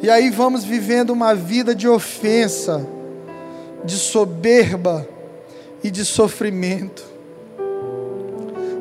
E 0.00 0.08
aí 0.08 0.30
vamos 0.30 0.64
vivendo 0.64 1.10
uma 1.10 1.34
vida 1.34 1.74
de 1.74 1.88
ofensa, 1.88 2.86
de 3.84 3.96
soberba 3.96 5.06
e 5.82 5.90
de 5.90 6.04
sofrimento. 6.04 7.04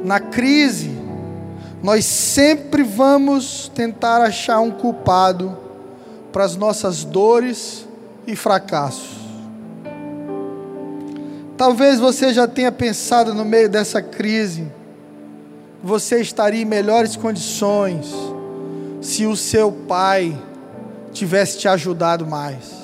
Na 0.04 0.20
crise, 0.20 0.92
nós 1.82 2.06
sempre 2.06 2.84
vamos 2.84 3.72
tentar 3.74 4.22
achar 4.22 4.60
um 4.60 4.72
culpado 4.72 5.58
para 6.32 6.44
as 6.44 6.56
nossas 6.56 7.04
dores 7.04 7.88
e 8.26 8.36
fracassos. 8.36 9.18
Talvez 11.56 12.00
você 12.00 12.34
já 12.34 12.48
tenha 12.48 12.72
pensado 12.72 13.34
no 13.34 13.44
meio 13.44 13.70
dessa 13.70 14.02
crise, 14.02 14.72
você 15.84 16.20
estaria 16.20 16.62
em 16.62 16.66
melhores 16.66 17.16
condições 17.16 18.14
se 19.02 19.26
o 19.26 19.36
seu 19.36 19.72
pai 19.72 20.38
tivesse 21.12 21.58
te 21.58 21.68
ajudado 21.68 22.26
mais. 22.28 22.78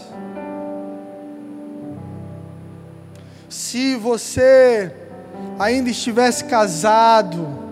Se 3.50 3.96
você 3.96 4.92
ainda 5.60 5.90
estivesse 5.90 6.46
casado, 6.46 7.63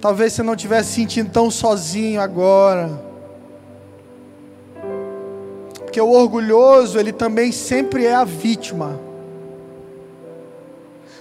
Talvez 0.00 0.32
você 0.32 0.42
não 0.42 0.54
estivesse 0.54 0.92
sentindo 0.92 1.30
tão 1.30 1.50
sozinho 1.50 2.20
agora. 2.20 2.88
Porque 5.80 6.00
o 6.00 6.10
orgulhoso, 6.10 6.98
ele 6.98 7.12
também 7.12 7.50
sempre 7.50 8.04
é 8.04 8.14
a 8.14 8.24
vítima. 8.24 9.00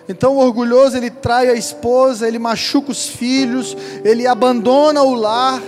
Então 0.08 0.36
o 0.36 0.40
orgulhoso, 0.40 0.96
ele 0.96 1.10
trai 1.10 1.50
a 1.50 1.56
esposa, 1.56 2.28
ele 2.28 2.38
machuca 2.38 2.92
os 2.92 3.08
filhos, 3.08 3.76
ele 4.04 4.28
abandona 4.28 5.02
o 5.02 5.16
lar. 5.16 5.62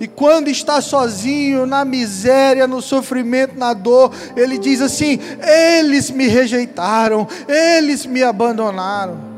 E 0.00 0.06
quando 0.06 0.48
está 0.48 0.80
sozinho, 0.80 1.66
na 1.66 1.84
miséria, 1.84 2.66
no 2.66 2.82
sofrimento, 2.82 3.56
na 3.56 3.72
dor, 3.72 4.12
ele 4.36 4.58
diz 4.58 4.80
assim: 4.80 5.18
Eles 5.40 6.10
me 6.10 6.26
rejeitaram, 6.26 7.26
eles 7.48 8.04
me 8.04 8.22
abandonaram 8.22 9.37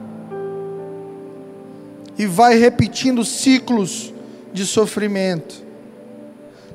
e 2.21 2.27
vai 2.27 2.59
repetindo 2.59 3.25
ciclos 3.25 4.13
de 4.53 4.67
sofrimento. 4.67 5.65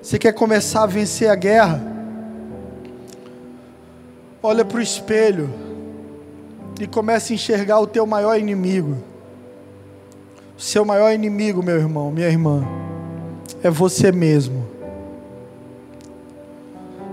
Você 0.02 0.18
quer 0.18 0.34
começar 0.34 0.82
a 0.82 0.88
vencer 0.88 1.30
a 1.30 1.36
guerra? 1.36 1.86
Olha 4.42 4.66
para 4.66 4.80
o 4.80 4.82
espelho 4.82 5.48
e 6.82 6.88
comece 6.88 7.32
a 7.32 7.36
enxergar 7.36 7.80
o 7.80 7.86
teu 7.86 8.08
maior 8.08 8.40
inimigo. 8.40 8.98
O 10.58 10.62
seu 10.62 10.84
maior 10.84 11.14
inimigo, 11.14 11.62
meu 11.62 11.78
irmão, 11.78 12.10
minha 12.10 12.28
irmã, 12.28 12.68
é 13.62 13.70
você 13.70 14.12
mesmo. 14.12 14.66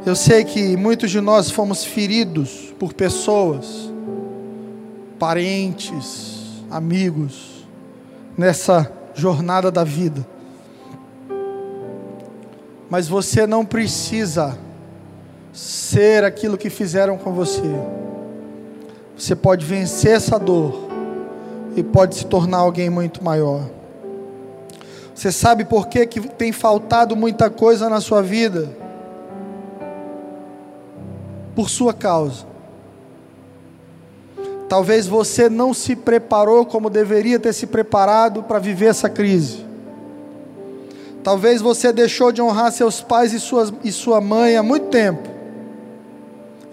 Eu 0.07 0.17
sei 0.17 0.43
que 0.43 0.75
muitos 0.75 1.11
de 1.11 1.21
nós 1.21 1.51
fomos 1.51 1.85
feridos 1.85 2.73
por 2.79 2.95
pessoas, 2.95 3.93
parentes, 5.19 6.65
amigos, 6.71 7.52
nessa 8.37 8.91
jornada 9.15 9.71
da 9.71 9.85
vida. 9.85 10.27
Mas 12.89 13.09
você 13.09 13.47
não 13.47 13.65
precisa 13.65 14.59
ser 15.53 16.25
aquilo 16.25 16.59
que 16.59 16.71
fizeram 16.71 17.17
com 17.17 17.33
você. 17.33 17.63
Você 19.17 19.37
pode 19.37 19.65
vencer 19.65 20.13
essa 20.13 20.39
dor 20.39 20.89
e 21.77 21.83
pode 21.83 22.17
se 22.17 22.27
tornar 22.27 22.59
alguém 22.59 22.91
muito 22.91 23.23
maior. 23.23 23.63
Você 25.15 25.31
sabe 25.31 25.65
por 25.65 25.89
que, 25.89 26.07
que 26.07 26.21
tem 26.21 26.53
faltado 26.53 27.15
muita 27.15 27.49
coisa 27.49 27.89
na 27.89 28.01
sua 28.01 28.23
vida? 28.23 28.69
Por 31.55 31.69
sua 31.69 31.93
causa. 31.93 32.52
Talvez 34.73 35.07
você 35.07 35.51
não 35.51 35.75
se 35.75 35.95
preparou 35.95 36.65
como 36.65 36.89
deveria 36.89 37.39
ter 37.39 37.53
se 37.53 37.67
preparado 37.67 38.43
para 38.43 38.59
viver 38.59 38.87
essa 38.87 39.07
crise. 39.07 39.67
Talvez 41.23 41.61
você 41.61 41.93
deixou 41.93 42.33
de 42.33 42.41
honrar 42.41 42.73
seus 42.73 43.03
pais 43.03 43.35
e, 43.35 43.39
suas, 43.39 43.71
e 43.85 43.93
sua 43.93 44.19
mãe 44.19 44.57
há 44.57 44.63
muito 44.63 44.87
tempo. 44.87 45.29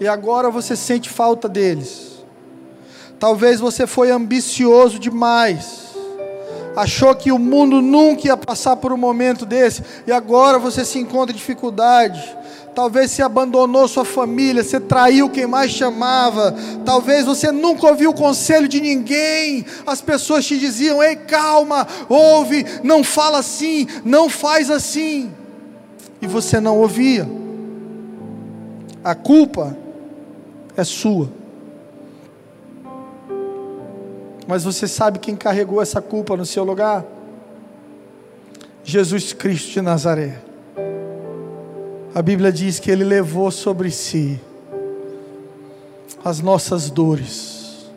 E 0.00 0.08
agora 0.08 0.48
você 0.48 0.74
sente 0.74 1.10
falta 1.10 1.46
deles. 1.46 2.24
Talvez 3.18 3.60
você 3.60 3.86
foi 3.86 4.10
ambicioso 4.10 4.98
demais. 4.98 5.90
Achou 6.74 7.14
que 7.14 7.30
o 7.30 7.38
mundo 7.38 7.82
nunca 7.82 8.28
ia 8.28 8.36
passar 8.38 8.76
por 8.76 8.94
um 8.94 8.96
momento 8.96 9.44
desse. 9.44 9.84
E 10.06 10.10
agora 10.10 10.58
você 10.58 10.86
se 10.86 10.98
encontra 10.98 11.34
em 11.34 11.38
dificuldade 11.38 12.34
Talvez 12.74 13.10
você 13.10 13.22
abandonou 13.22 13.88
sua 13.88 14.04
família, 14.04 14.62
você 14.62 14.78
traiu 14.78 15.28
quem 15.28 15.46
mais 15.46 15.70
chamava. 15.70 16.54
Talvez 16.84 17.24
você 17.24 17.50
nunca 17.50 17.86
ouviu 17.86 18.10
o 18.10 18.14
conselho 18.14 18.68
de 18.68 18.80
ninguém. 18.80 19.66
As 19.86 20.00
pessoas 20.00 20.46
te 20.46 20.58
diziam: 20.58 21.02
"Ei, 21.02 21.16
calma, 21.16 21.86
ouve, 22.08 22.64
não 22.82 23.02
fala 23.02 23.38
assim, 23.38 23.86
não 24.04 24.28
faz 24.28 24.70
assim". 24.70 25.32
e 26.20 26.26
você 26.26 26.60
não 26.60 26.78
ouvia. 26.78 27.26
A 29.02 29.14
culpa 29.14 29.76
é 30.76 30.84
sua. 30.84 31.30
Mas 34.46 34.64
você 34.64 34.86
sabe 34.86 35.18
quem 35.18 35.36
carregou 35.36 35.80
essa 35.80 36.02
culpa 36.02 36.36
no 36.36 36.44
seu 36.44 36.64
lugar? 36.64 37.04
Jesus 38.84 39.32
Cristo 39.32 39.70
de 39.70 39.80
Nazaré. 39.80 40.38
A 42.12 42.20
Bíblia 42.20 42.50
diz 42.50 42.80
que 42.80 42.90
ele 42.90 43.04
levou 43.04 43.52
sobre 43.52 43.88
si 43.90 44.40
as 46.24 46.40
nossas 46.40 46.90
dores. 46.90 47.88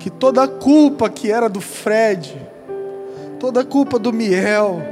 Que 0.00 0.10
toda 0.10 0.42
a 0.42 0.48
culpa 0.48 1.08
que 1.08 1.30
era 1.30 1.48
do 1.48 1.60
Fred, 1.60 2.36
toda 3.38 3.60
a 3.60 3.64
culpa 3.64 4.00
do 4.00 4.12
Miel, 4.12 4.82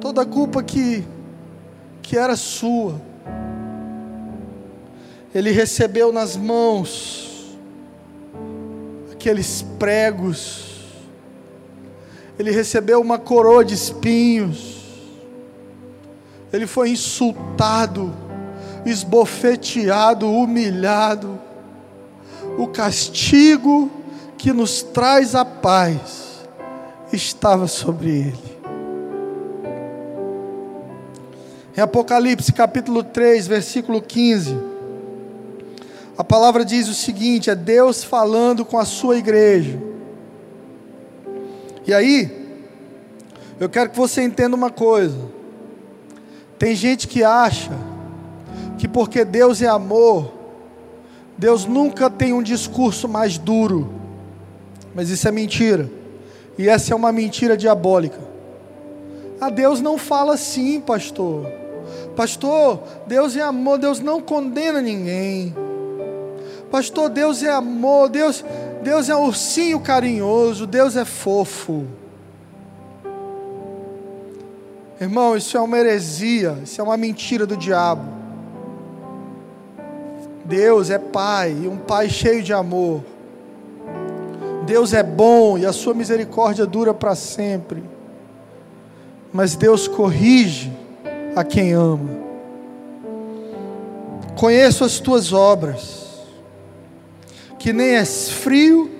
toda 0.00 0.22
a 0.22 0.26
culpa 0.26 0.62
que, 0.62 1.04
que 2.00 2.16
era 2.16 2.34
sua, 2.36 2.98
ele 5.34 5.50
recebeu 5.50 6.10
nas 6.10 6.38
mãos 6.38 7.54
aqueles 9.12 9.60
pregos, 9.78 10.86
ele 12.38 12.50
recebeu 12.50 12.98
uma 12.98 13.18
coroa 13.18 13.62
de 13.62 13.74
espinhos, 13.74 14.79
ele 16.52 16.66
foi 16.66 16.90
insultado, 16.90 18.12
esbofeteado, 18.84 20.30
humilhado. 20.30 21.38
O 22.58 22.66
castigo 22.66 23.90
que 24.36 24.52
nos 24.52 24.82
traz 24.82 25.34
a 25.34 25.44
paz 25.44 26.46
estava 27.12 27.66
sobre 27.66 28.10
ele. 28.10 28.60
Em 31.76 31.80
Apocalipse 31.80 32.52
capítulo 32.52 33.04
3, 33.04 33.46
versículo 33.46 34.02
15, 34.02 34.56
a 36.18 36.24
palavra 36.24 36.64
diz 36.64 36.88
o 36.88 36.94
seguinte: 36.94 37.48
é 37.48 37.54
Deus 37.54 38.02
falando 38.02 38.64
com 38.64 38.76
a 38.76 38.84
sua 38.84 39.16
igreja. 39.16 39.78
E 41.86 41.94
aí, 41.94 42.58
eu 43.58 43.68
quero 43.68 43.90
que 43.90 43.96
você 43.96 44.22
entenda 44.22 44.54
uma 44.54 44.70
coisa. 44.70 45.16
Tem 46.60 46.74
gente 46.74 47.08
que 47.08 47.24
acha 47.24 47.72
que 48.76 48.86
porque 48.86 49.24
Deus 49.24 49.62
é 49.62 49.66
amor, 49.66 50.30
Deus 51.38 51.64
nunca 51.64 52.10
tem 52.10 52.34
um 52.34 52.42
discurso 52.42 53.08
mais 53.08 53.38
duro. 53.38 53.90
Mas 54.94 55.08
isso 55.08 55.26
é 55.26 55.32
mentira. 55.32 55.90
E 56.58 56.68
essa 56.68 56.92
é 56.92 56.94
uma 56.94 57.10
mentira 57.12 57.56
diabólica. 57.56 58.18
Ah, 59.40 59.48
Deus 59.48 59.80
não 59.80 59.96
fala 59.96 60.34
assim, 60.34 60.82
pastor. 60.82 61.50
Pastor, 62.14 62.82
Deus 63.06 63.34
é 63.36 63.40
amor, 63.40 63.78
Deus 63.78 63.98
não 63.98 64.20
condena 64.20 64.82
ninguém. 64.82 65.56
Pastor, 66.70 67.08
Deus 67.08 67.42
é 67.42 67.50
amor, 67.50 68.10
Deus, 68.10 68.44
Deus 68.82 69.08
é 69.08 69.16
um 69.16 69.24
ursinho 69.24 69.80
carinhoso, 69.80 70.66
Deus 70.66 70.94
é 70.94 71.06
fofo. 71.06 71.86
Irmão, 75.00 75.34
isso 75.34 75.56
é 75.56 75.60
uma 75.60 75.78
heresia, 75.78 76.58
isso 76.62 76.78
é 76.78 76.84
uma 76.84 76.96
mentira 76.98 77.46
do 77.46 77.56
diabo. 77.56 78.06
Deus 80.44 80.90
é 80.90 80.98
Pai, 80.98 81.56
e 81.62 81.66
um 81.66 81.78
Pai 81.78 82.10
cheio 82.10 82.42
de 82.42 82.52
amor. 82.52 83.02
Deus 84.66 84.92
é 84.92 85.02
bom 85.02 85.56
e 85.56 85.64
a 85.64 85.72
sua 85.72 85.94
misericórdia 85.94 86.66
dura 86.66 86.92
para 86.92 87.14
sempre. 87.14 87.82
Mas 89.32 89.56
Deus 89.56 89.88
corrige 89.88 90.70
a 91.34 91.42
quem 91.44 91.72
ama. 91.72 92.10
Conheço 94.36 94.84
as 94.84 95.00
tuas 95.00 95.32
obras, 95.32 96.08
que 97.58 97.72
nem 97.72 97.96
és 97.96 98.28
frio 98.28 98.90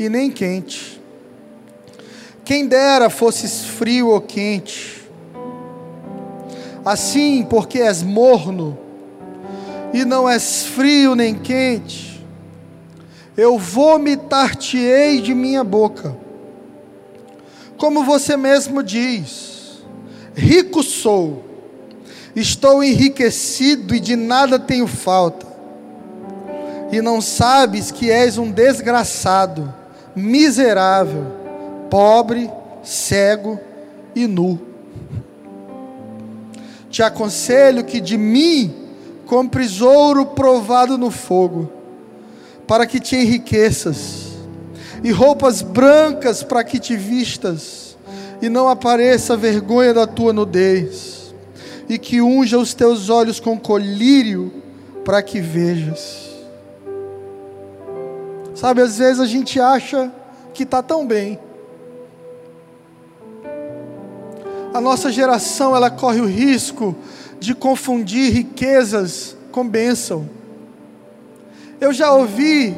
e 0.00 0.08
nem 0.08 0.32
quente. 0.32 1.00
Quem 2.44 2.66
dera 2.66 3.08
fosses 3.08 3.64
frio 3.64 4.08
ou 4.08 4.20
quente. 4.20 5.03
Assim, 6.84 7.44
porque 7.48 7.80
és 7.80 8.02
morno 8.02 8.78
e 9.92 10.04
não 10.04 10.28
és 10.28 10.64
frio 10.64 11.14
nem 11.14 11.34
quente, 11.34 12.24
eu 13.36 13.58
vomitar-te-ei 13.58 15.20
de 15.20 15.34
minha 15.34 15.64
boca. 15.64 16.16
Como 17.76 18.04
você 18.04 18.36
mesmo 18.36 18.82
diz, 18.82 19.82
rico 20.34 20.82
sou 20.82 21.54
Estou 22.34 22.82
enriquecido 22.82 23.94
e 23.94 24.00
de 24.00 24.16
nada 24.16 24.58
tenho 24.58 24.88
falta. 24.88 25.46
E 26.90 27.00
não 27.00 27.20
sabes 27.20 27.92
que 27.92 28.10
és 28.10 28.38
um 28.38 28.50
desgraçado, 28.50 29.72
miserável, 30.16 31.26
pobre, 31.88 32.50
cego 32.82 33.58
e 34.16 34.26
nu. 34.26 34.58
Te 36.94 37.02
aconselho 37.02 37.82
que 37.82 38.00
de 38.00 38.16
mim 38.16 38.72
compres 39.26 39.80
ouro 39.80 40.26
provado 40.26 40.96
no 40.96 41.10
fogo, 41.10 41.68
para 42.68 42.86
que 42.86 43.00
te 43.00 43.16
enriqueças, 43.16 44.28
e 45.02 45.10
roupas 45.10 45.60
brancas 45.60 46.44
para 46.44 46.62
que 46.62 46.78
te 46.78 46.94
vistas, 46.94 47.98
e 48.40 48.48
não 48.48 48.68
apareça 48.68 49.36
vergonha 49.36 49.92
da 49.92 50.06
tua 50.06 50.32
nudez 50.32 51.34
e 51.88 51.98
que 51.98 52.22
unja 52.22 52.58
os 52.58 52.74
teus 52.74 53.08
olhos 53.08 53.40
com 53.40 53.58
colírio 53.58 54.52
para 55.04 55.20
que 55.20 55.40
vejas. 55.40 56.30
Sabe, 58.54 58.82
às 58.82 58.98
vezes 58.98 59.18
a 59.18 59.26
gente 59.26 59.58
acha 59.58 60.12
que 60.54 60.62
está 60.62 60.80
tão 60.80 61.04
bem. 61.04 61.40
A 64.74 64.80
nossa 64.80 65.12
geração 65.12 65.76
ela 65.76 65.88
corre 65.88 66.20
o 66.20 66.26
risco 66.26 66.96
de 67.38 67.54
confundir 67.54 68.32
riquezas 68.32 69.36
com 69.52 69.64
bênção. 69.68 70.28
Eu 71.80 71.92
já 71.92 72.12
ouvi, 72.12 72.76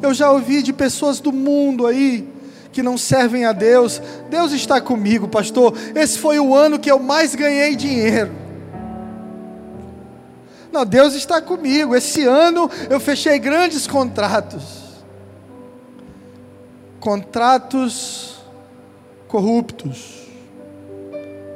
eu 0.00 0.14
já 0.14 0.30
ouvi 0.30 0.62
de 0.62 0.72
pessoas 0.72 1.20
do 1.20 1.30
mundo 1.30 1.86
aí 1.86 2.26
que 2.72 2.82
não 2.82 2.96
servem 2.96 3.44
a 3.44 3.52
Deus. 3.52 4.00
Deus 4.30 4.52
está 4.52 4.80
comigo, 4.80 5.28
pastor. 5.28 5.74
Esse 5.94 6.18
foi 6.18 6.40
o 6.40 6.54
ano 6.54 6.78
que 6.78 6.90
eu 6.90 6.98
mais 6.98 7.34
ganhei 7.34 7.76
dinheiro. 7.76 8.32
Não, 10.72 10.86
Deus 10.86 11.12
está 11.12 11.42
comigo. 11.42 11.94
Esse 11.94 12.24
ano 12.24 12.70
eu 12.88 12.98
fechei 12.98 13.38
grandes 13.38 13.86
contratos. 13.86 14.62
Contratos 16.98 18.38
corruptos. 19.28 20.21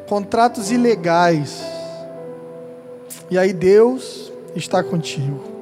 Contratos 0.08 0.70
ilegais. 0.70 1.62
E 3.30 3.36
aí 3.38 3.52
Deus 3.52 4.32
está 4.54 4.82
contigo. 4.82 5.56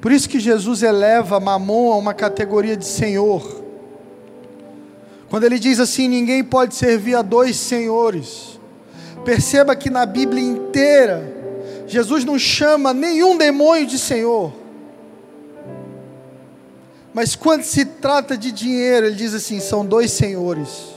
Por 0.00 0.12
isso 0.12 0.28
que 0.28 0.38
Jesus 0.38 0.82
eleva 0.82 1.40
Mamon 1.40 1.92
a 1.92 1.96
uma 1.96 2.14
categoria 2.14 2.76
de 2.76 2.86
senhor. 2.86 3.64
Quando 5.28 5.44
ele 5.44 5.58
diz 5.58 5.80
assim: 5.80 6.08
ninguém 6.08 6.44
pode 6.44 6.74
servir 6.74 7.16
a 7.16 7.22
dois 7.22 7.56
senhores. 7.56 8.58
Perceba 9.24 9.74
que 9.74 9.90
na 9.90 10.06
Bíblia 10.06 10.42
inteira, 10.42 11.34
Jesus 11.86 12.24
não 12.24 12.38
chama 12.38 12.94
nenhum 12.94 13.36
demônio 13.36 13.86
de 13.86 13.98
senhor. 13.98 14.52
Mas 17.16 17.34
quando 17.34 17.62
se 17.62 17.86
trata 17.86 18.36
de 18.36 18.52
dinheiro, 18.52 19.06
ele 19.06 19.14
diz 19.14 19.32
assim: 19.32 19.58
são 19.58 19.86
dois 19.86 20.10
senhores. 20.10 20.94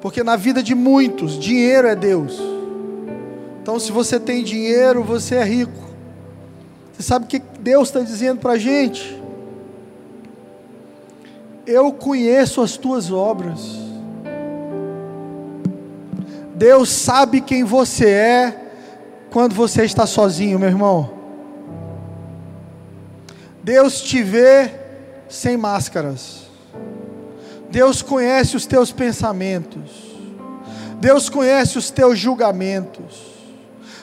Porque 0.00 0.24
na 0.24 0.34
vida 0.34 0.64
de 0.64 0.74
muitos, 0.74 1.38
dinheiro 1.38 1.86
é 1.86 1.94
Deus. 1.94 2.36
Então, 3.62 3.78
se 3.78 3.92
você 3.92 4.18
tem 4.18 4.42
dinheiro, 4.42 5.04
você 5.04 5.36
é 5.36 5.44
rico. 5.44 5.80
Você 6.92 7.04
sabe 7.04 7.24
o 7.24 7.28
que 7.28 7.38
Deus 7.60 7.86
está 7.86 8.00
dizendo 8.00 8.40
para 8.40 8.54
a 8.54 8.58
gente? 8.58 9.22
Eu 11.64 11.92
conheço 11.92 12.60
as 12.60 12.76
tuas 12.76 13.12
obras. 13.12 13.60
Deus 16.56 16.88
sabe 16.88 17.40
quem 17.40 17.62
você 17.62 18.08
é 18.08 18.72
quando 19.30 19.54
você 19.54 19.84
está 19.84 20.04
sozinho, 20.04 20.58
meu 20.58 20.68
irmão. 20.68 21.10
Deus 23.62 24.00
te 24.00 24.20
vê 24.20 24.79
sem 25.30 25.56
máscaras. 25.56 26.42
Deus 27.70 28.02
conhece 28.02 28.56
os 28.56 28.66
teus 28.66 28.90
pensamentos. 28.90 30.10
Deus 31.00 31.30
conhece 31.30 31.78
os 31.78 31.90
teus 31.90 32.18
julgamentos. 32.18 33.30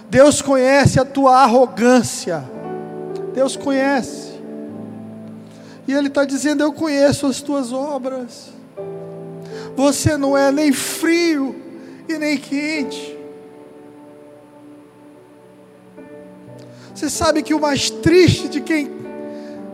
Deus 0.10 0.42
conhece 0.42 1.00
a 1.00 1.06
tua 1.06 1.44
arrogância. 1.44 2.44
Deus 3.36 3.58
conhece. 3.58 4.42
E 5.86 5.94
Ele 5.94 6.08
está 6.08 6.24
dizendo: 6.24 6.64
Eu 6.64 6.72
conheço 6.72 7.28
as 7.28 7.42
tuas 7.42 7.72
obras. 7.74 8.54
você 9.76 10.18
não 10.18 10.36
é 10.36 10.52
nem 10.52 10.72
frio 10.72 11.56
e 12.08 12.18
nem 12.18 12.38
quente. 12.38 13.16
Você 16.96 17.12
sabe 17.12 17.44
que 17.44 17.54
o 17.54 17.60
mais 17.60 17.92
triste 17.92 18.48
de 18.48 18.60
quem, 18.60 18.88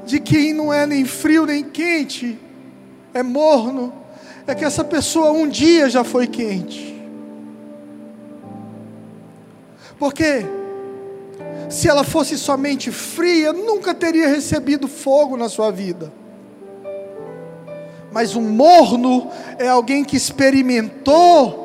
de 0.06 0.20
quem 0.20 0.54
não 0.54 0.74
é 0.74 0.86
nem 0.86 1.06
frio 1.06 1.46
nem 1.46 1.64
quente, 1.64 2.38
é 3.14 3.24
morno, 3.24 3.94
é 4.46 4.54
que 4.54 4.66
essa 4.66 4.84
pessoa 4.84 5.32
um 5.32 5.48
dia 5.48 5.90
já 5.90 6.04
foi 6.04 6.28
quente. 6.28 6.94
Porque 9.98 10.46
se 11.70 11.88
ela 11.88 12.04
fosse 12.04 12.38
somente 12.38 12.92
fria, 12.92 13.54
nunca 13.54 13.94
teria 13.94 14.28
recebido 14.28 14.88
fogo 14.88 15.38
na 15.38 15.48
sua 15.48 15.72
vida. 15.72 16.12
Mas 18.12 18.36
um 18.36 18.42
morno 18.42 19.30
é 19.58 19.68
alguém 19.68 20.04
que 20.04 20.18
experimentou 20.18 21.62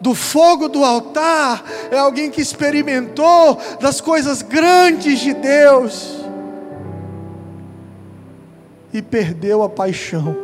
do 0.00 0.14
fogo 0.14 0.68
do 0.68 0.82
altar, 0.84 1.62
é 1.90 1.98
alguém 1.98 2.28
que 2.30 2.40
experimentou 2.40 3.56
das 3.80 4.00
coisas 4.00 4.42
grandes 4.42 5.20
de 5.20 5.32
Deus 5.32 6.21
e 8.92 9.00
perdeu 9.00 9.62
a 9.62 9.68
paixão. 9.68 10.36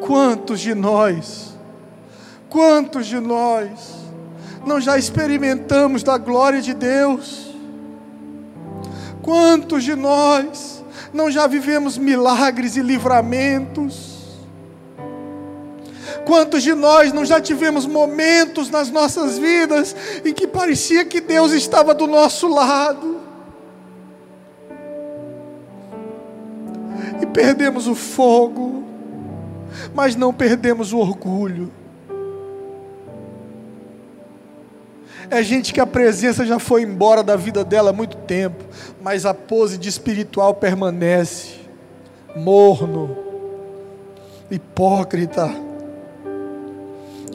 Quantos 0.00 0.60
de 0.60 0.74
nós, 0.74 1.56
quantos 2.48 3.06
de 3.06 3.18
nós, 3.18 3.94
não 4.64 4.80
já 4.80 4.96
experimentamos 4.96 6.02
da 6.02 6.16
glória 6.16 6.62
de 6.62 6.72
Deus? 6.72 7.54
Quantos 9.22 9.82
de 9.82 9.94
nós 9.94 10.84
não 11.12 11.30
já 11.30 11.46
vivemos 11.46 11.98
milagres 11.98 12.76
e 12.76 12.82
livramentos? 12.82 14.16
Quantos 16.24 16.62
de 16.62 16.74
nós 16.74 17.12
não 17.12 17.24
já 17.24 17.40
tivemos 17.40 17.86
momentos 17.86 18.70
nas 18.70 18.90
nossas 18.90 19.38
vidas 19.38 19.94
em 20.24 20.32
que 20.32 20.46
parecia 20.46 21.04
que 21.04 21.20
Deus 21.20 21.52
estava 21.52 21.94
do 21.94 22.06
nosso 22.06 22.48
lado? 22.48 23.25
E 27.20 27.26
perdemos 27.26 27.86
o 27.86 27.94
fogo, 27.94 28.84
mas 29.94 30.16
não 30.16 30.32
perdemos 30.32 30.92
o 30.92 30.98
orgulho. 30.98 31.70
É 35.28 35.42
gente 35.42 35.74
que 35.74 35.80
a 35.80 35.86
presença 35.86 36.46
já 36.46 36.58
foi 36.58 36.82
embora 36.82 37.22
da 37.22 37.34
vida 37.34 37.64
dela 37.64 37.90
há 37.90 37.92
muito 37.92 38.16
tempo, 38.16 38.64
mas 39.02 39.26
a 39.26 39.34
pose 39.34 39.76
de 39.76 39.88
espiritual 39.88 40.54
permanece. 40.54 41.56
Morno, 42.36 43.16
hipócrita 44.50 45.66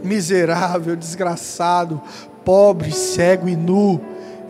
miserável, 0.04 0.96
desgraçado, 0.96 2.02
pobre, 2.44 2.92
cego 2.92 3.48
e 3.48 3.56
nu. 3.56 4.02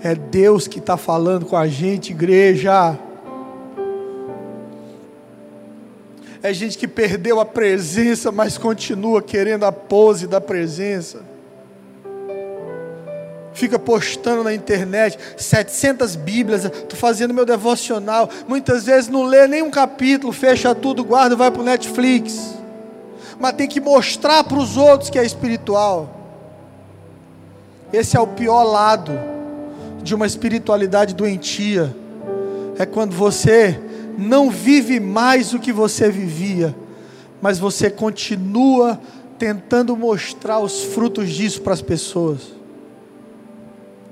É 0.04 0.16
Deus 0.16 0.68
que 0.68 0.80
está 0.80 0.98
falando 0.98 1.46
com 1.46 1.56
a 1.56 1.68
gente, 1.68 2.12
igreja. 2.12 2.98
É 6.44 6.54
gente 6.54 6.78
que 6.78 6.88
perdeu 6.88 7.40
a 7.40 7.46
presença, 7.46 8.32
mas 8.32 8.58
continua 8.58 9.22
querendo 9.22 9.64
a 9.66 9.72
pose 9.72 10.28
da 10.28 10.42
presença. 10.42 11.22
Fica 13.54 13.78
postando 13.78 14.44
na 14.44 14.54
internet 14.54 15.20
700 15.38 16.16
Bíblias, 16.16 16.66
estou 16.66 16.98
fazendo 16.98 17.34
meu 17.34 17.46
devocional. 17.46 18.30
Muitas 18.48 18.86
vezes 18.86 19.10
não 19.10 19.24
lê 19.24 19.48
nem 19.48 19.62
um 19.62 19.70
capítulo, 19.70 20.34
fecha 20.34 20.74
tudo, 20.74 21.04
guarda, 21.04 21.36
vai 21.36 21.52
para 21.52 21.62
o 21.62 21.66
Netflix 21.66 22.62
mas 23.42 23.54
tem 23.54 23.68
que 23.68 23.82
mostrar 23.82 24.44
para 24.44 24.60
os 24.60 24.78
outros 24.78 25.10
que 25.10 25.18
é 25.18 25.26
espiritual. 25.26 26.08
Esse 27.92 28.16
é 28.16 28.20
o 28.20 28.28
pior 28.28 28.64
lado 28.64 29.12
de 30.04 30.14
uma 30.14 30.28
espiritualidade 30.28 31.16
doentia. 31.16 31.94
É 32.78 32.86
quando 32.86 33.16
você 33.16 33.80
não 34.18 34.50
vive 34.50 35.00
mais 35.00 35.54
o 35.54 35.60
que 35.60 35.72
você 35.72 36.10
vivia, 36.10 36.76
mas 37.42 37.60
você 37.60 37.90
continua 37.90 39.00
tentando 39.38 39.96
mostrar 39.98 40.60
os 40.60 40.84
frutos 40.84 41.30
disso 41.32 41.62
para 41.62 41.74
as 41.74 41.82
pessoas. 41.82 42.54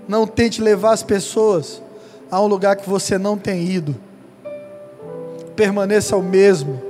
Não 0.08 0.26
tente 0.26 0.62
levar 0.62 0.92
as 0.92 1.04
pessoas 1.04 1.82
a 2.32 2.42
um 2.42 2.48
lugar 2.48 2.76
que 2.76 2.90
você 2.90 3.18
não 3.18 3.38
tem 3.38 3.64
ido. 3.64 3.96
Permaneça 5.56 6.18
o 6.18 6.24
mesmo. 6.24 6.82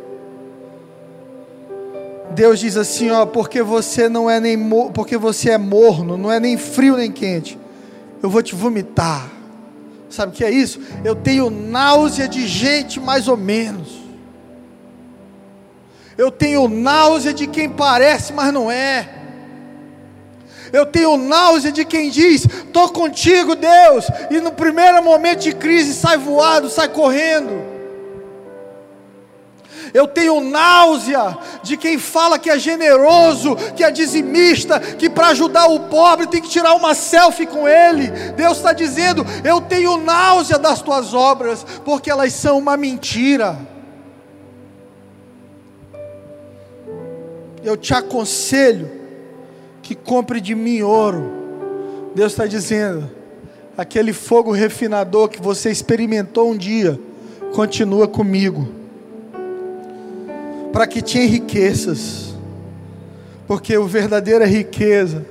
Deus 2.32 2.60
diz 2.60 2.78
assim, 2.78 3.10
ó, 3.10 3.26
porque 3.26 3.62
você 3.62 4.08
não 4.08 4.30
é 4.30 4.40
nem 4.40 4.58
porque 4.94 5.18
você 5.18 5.52
é 5.52 5.58
morno, 5.58 6.18
não 6.18 6.32
é 6.32 6.40
nem 6.40 6.56
frio 6.58 6.96
nem 6.96 7.12
quente. 7.12 7.60
Eu 8.22 8.30
vou 8.30 8.42
te 8.42 8.56
vomitar. 8.56 9.39
Sabe 10.10 10.32
o 10.32 10.36
que 10.36 10.44
é 10.44 10.50
isso? 10.50 10.80
Eu 11.04 11.16
tenho 11.16 11.50
náusea 11.50 12.28
de 12.28 12.48
gente 12.48 13.00
mais 13.00 13.28
ou 13.28 13.38
menos. 13.38 14.00
Eu 16.18 16.32
tenho 16.32 16.68
náusea 16.68 17.34
de 17.34 17.48
quem 17.48 17.70
parece, 17.70 18.34
mas 18.34 18.52
não 18.52 18.70
é. 18.70 19.08
Eu 20.74 20.86
tenho 20.86 21.16
náusea 21.16 21.72
de 21.72 21.86
quem 21.86 22.10
diz: 22.10 22.46
"Tô 22.74 22.90
contigo, 22.90 23.56
Deus", 23.56 24.06
e 24.30 24.42
no 24.42 24.52
primeiro 24.52 25.02
momento 25.04 25.42
de 25.42 25.54
crise 25.54 25.94
sai 25.94 26.18
voado, 26.18 26.70
sai 26.70 26.90
correndo. 26.90 27.69
Eu 29.94 30.08
tenho 30.08 30.42
náusea 30.42 31.38
de 31.64 31.76
quem 31.76 31.98
fala 31.98 32.38
que 32.38 32.50
é 32.50 32.60
generoso, 32.60 33.56
que 33.76 33.84
é 33.84 33.92
dizimista, 33.92 34.80
que 34.80 35.10
para 35.10 35.30
ajudar 35.30 35.68
o 35.68 35.82
pobre 35.82 36.28
tem 36.28 36.42
que 36.42 36.50
tirar 36.50 36.76
uma 36.76 36.94
selfie 36.94 37.46
com 37.46 37.68
ele. 37.68 38.10
Deus 38.36 38.58
está 38.58 38.74
dizendo: 38.74 39.26
Eu 39.44 39.62
tenho 39.62 39.98
náusea 39.98 40.60
das 40.60 40.82
tuas 40.82 41.14
obras, 41.14 41.66
porque 41.84 42.12
elas 42.12 42.34
são 42.34 42.58
uma 42.58 42.78
mentira. 42.78 43.58
Eu 47.64 47.76
te 47.76 47.94
aconselho 47.94 48.90
que 49.82 49.96
compre 49.96 50.40
de 50.40 50.56
mim 50.56 50.82
ouro. 50.82 52.12
Deus 52.14 52.32
está 52.32 52.46
dizendo: 52.46 53.10
aquele 53.76 54.14
fogo 54.14 54.52
refinador 54.52 55.30
que 55.30 55.42
você 55.42 55.72
experimentou 55.72 56.52
um 56.52 56.58
dia, 56.58 57.00
continua 57.54 58.08
comigo 58.08 58.79
para 60.72 60.86
que 60.88 61.02
te 61.02 61.18
enriqueças, 61.18 62.36
porque 63.48 63.76
a 63.76 63.80
verdadeira 63.82 64.46
riqueza, 64.46 65.26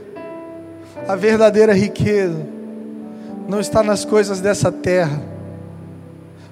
a 1.07 1.15
verdadeira 1.15 1.73
riqueza, 1.73 2.47
não 3.49 3.61
está 3.61 3.83
nas 3.83 4.05
coisas 4.05 4.41
dessa 4.41 4.71
terra, 4.71 5.23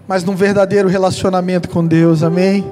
mas 0.06 0.24
num 0.24 0.36
verdadeiro 0.36 0.88
relacionamento 0.88 1.68
com 1.68 1.84
Deus, 1.86 2.22
amém? 2.22 2.64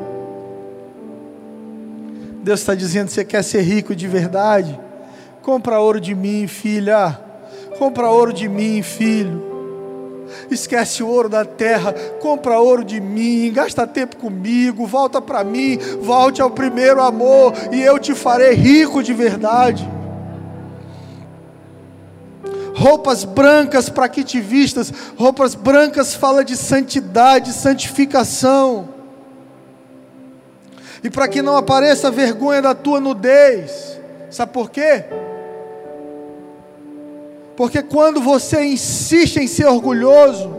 Deus 2.42 2.60
está 2.60 2.74
dizendo: 2.74 3.08
você 3.08 3.24
quer 3.24 3.42
ser 3.42 3.62
rico 3.62 3.94
de 3.94 4.06
verdade? 4.06 4.78
Compra 5.42 5.80
ouro 5.80 6.00
de 6.00 6.14
mim, 6.14 6.46
filha. 6.46 7.18
Compra 7.78 8.08
ouro 8.08 8.32
de 8.32 8.48
mim, 8.48 8.82
filho 8.82 9.53
esquece 10.50 11.02
o 11.02 11.08
ouro 11.08 11.28
da 11.28 11.44
terra, 11.44 11.92
compra 12.20 12.58
ouro 12.58 12.84
de 12.84 13.00
mim, 13.00 13.52
gasta 13.52 13.86
tempo 13.86 14.16
comigo, 14.16 14.86
volta 14.86 15.20
para 15.20 15.42
mim, 15.44 15.78
volte 16.00 16.40
ao 16.40 16.50
primeiro 16.50 17.02
amor 17.02 17.52
e 17.72 17.82
eu 17.82 17.98
te 17.98 18.14
farei 18.14 18.54
rico 18.54 19.02
de 19.02 19.12
verdade. 19.12 19.88
Roupas 22.74 23.24
brancas 23.24 23.88
para 23.88 24.08
que 24.08 24.24
te 24.24 24.40
vistas, 24.40 24.92
roupas 25.16 25.54
brancas 25.54 26.14
fala 26.14 26.44
de 26.44 26.56
santidade, 26.56 27.52
santificação. 27.52 28.88
E 31.02 31.10
para 31.10 31.28
que 31.28 31.42
não 31.42 31.56
apareça 31.56 32.10
vergonha 32.10 32.62
da 32.62 32.74
tua 32.74 32.98
nudez. 32.98 34.00
Sabe 34.30 34.52
por 34.52 34.70
quê? 34.70 35.04
Porque 37.56 37.82
quando 37.82 38.20
você 38.20 38.64
insiste 38.64 39.36
em 39.38 39.46
ser 39.46 39.66
orgulhoso, 39.66 40.50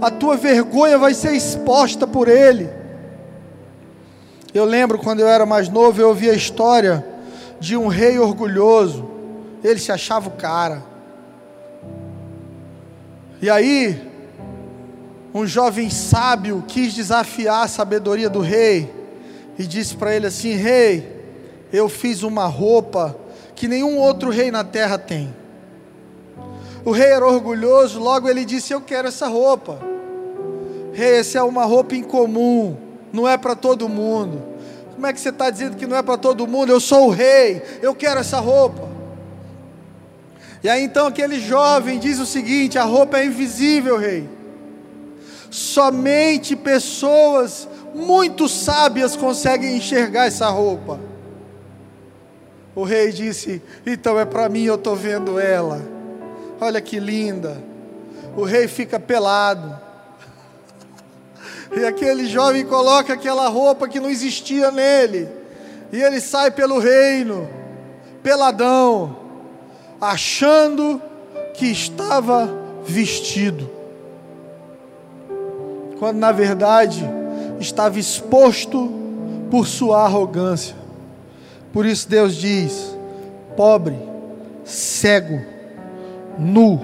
a 0.00 0.10
tua 0.10 0.36
vergonha 0.36 0.98
vai 0.98 1.12
ser 1.12 1.32
exposta 1.32 2.06
por 2.06 2.28
ele. 2.28 2.70
Eu 4.54 4.64
lembro 4.64 4.98
quando 4.98 5.20
eu 5.20 5.28
era 5.28 5.44
mais 5.44 5.68
novo, 5.68 6.00
eu 6.00 6.08
ouvi 6.08 6.30
a 6.30 6.34
história 6.34 7.04
de 7.60 7.76
um 7.76 7.88
rei 7.88 8.18
orgulhoso. 8.18 9.08
Ele 9.62 9.78
se 9.78 9.92
achava 9.92 10.28
o 10.28 10.32
cara. 10.32 10.82
E 13.42 13.50
aí, 13.50 14.00
um 15.34 15.46
jovem 15.46 15.90
sábio 15.90 16.64
quis 16.66 16.94
desafiar 16.94 17.64
a 17.64 17.68
sabedoria 17.68 18.30
do 18.30 18.40
rei 18.40 18.92
e 19.58 19.66
disse 19.66 19.94
para 19.94 20.14
ele 20.14 20.26
assim: 20.26 20.54
Rei, 20.54 21.06
eu 21.72 21.88
fiz 21.88 22.22
uma 22.22 22.46
roupa 22.46 23.16
que 23.54 23.68
nenhum 23.68 23.98
outro 23.98 24.30
rei 24.30 24.50
na 24.50 24.64
terra 24.64 24.96
tem. 24.96 25.34
O 26.88 26.90
rei 26.90 27.10
era 27.10 27.26
orgulhoso, 27.26 28.00
logo 28.00 28.30
ele 28.30 28.46
disse: 28.46 28.72
Eu 28.72 28.80
quero 28.80 29.08
essa 29.08 29.28
roupa. 29.28 29.78
Rei, 30.94 31.18
essa 31.18 31.36
é 31.36 31.42
uma 31.42 31.66
roupa 31.66 31.94
incomum, 31.94 32.78
não 33.12 33.28
é 33.28 33.36
para 33.36 33.54
todo 33.54 33.90
mundo. 33.90 34.42
Como 34.94 35.06
é 35.06 35.12
que 35.12 35.20
você 35.20 35.28
está 35.28 35.50
dizendo 35.50 35.76
que 35.76 35.86
não 35.86 35.98
é 35.98 36.02
para 36.02 36.16
todo 36.16 36.46
mundo? 36.46 36.72
Eu 36.72 36.80
sou 36.80 37.08
o 37.08 37.10
rei, 37.10 37.62
eu 37.82 37.94
quero 37.94 38.20
essa 38.20 38.40
roupa. 38.40 38.88
E 40.64 40.68
aí 40.70 40.82
então 40.82 41.06
aquele 41.06 41.38
jovem 41.38 41.98
diz 41.98 42.18
o 42.18 42.24
seguinte: 42.24 42.78
a 42.78 42.84
roupa 42.84 43.18
é 43.18 43.26
invisível, 43.26 43.98
rei. 43.98 44.26
Somente 45.50 46.56
pessoas 46.56 47.68
muito 47.94 48.48
sábias 48.48 49.14
conseguem 49.14 49.76
enxergar 49.76 50.24
essa 50.24 50.48
roupa. 50.48 50.98
O 52.74 52.82
rei 52.82 53.12
disse: 53.12 53.60
Então 53.84 54.18
é 54.18 54.24
para 54.24 54.48
mim, 54.48 54.62
eu 54.62 54.76
estou 54.76 54.96
vendo 54.96 55.38
ela. 55.38 55.97
Olha 56.60 56.80
que 56.80 56.98
linda. 56.98 57.56
O 58.36 58.44
rei 58.44 58.66
fica 58.68 58.98
pelado. 58.98 59.78
E 61.76 61.84
aquele 61.84 62.26
jovem 62.26 62.64
coloca 62.64 63.12
aquela 63.12 63.48
roupa 63.48 63.88
que 63.88 64.00
não 64.00 64.10
existia 64.10 64.70
nele. 64.70 65.28
E 65.92 66.02
ele 66.02 66.20
sai 66.20 66.50
pelo 66.50 66.78
reino, 66.78 67.48
peladão, 68.22 69.16
achando 70.00 71.00
que 71.54 71.66
estava 71.66 72.48
vestido. 72.84 73.70
Quando 75.98 76.18
na 76.18 76.32
verdade 76.32 77.04
estava 77.60 77.98
exposto 77.98 78.92
por 79.50 79.66
sua 79.66 80.04
arrogância. 80.04 80.76
Por 81.72 81.84
isso 81.84 82.08
Deus 82.08 82.34
diz: 82.34 82.96
pobre, 83.56 83.98
cego, 84.64 85.57
nu. 86.38 86.80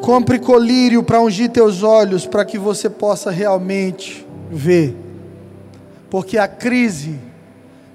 Compre 0.00 0.38
colírio 0.38 1.02
para 1.02 1.20
ungir 1.20 1.50
teus 1.50 1.82
olhos, 1.82 2.26
para 2.26 2.44
que 2.44 2.58
você 2.58 2.88
possa 2.90 3.30
realmente 3.30 4.26
ver. 4.50 4.96
Porque 6.08 6.36
a 6.36 6.48
crise, 6.48 7.18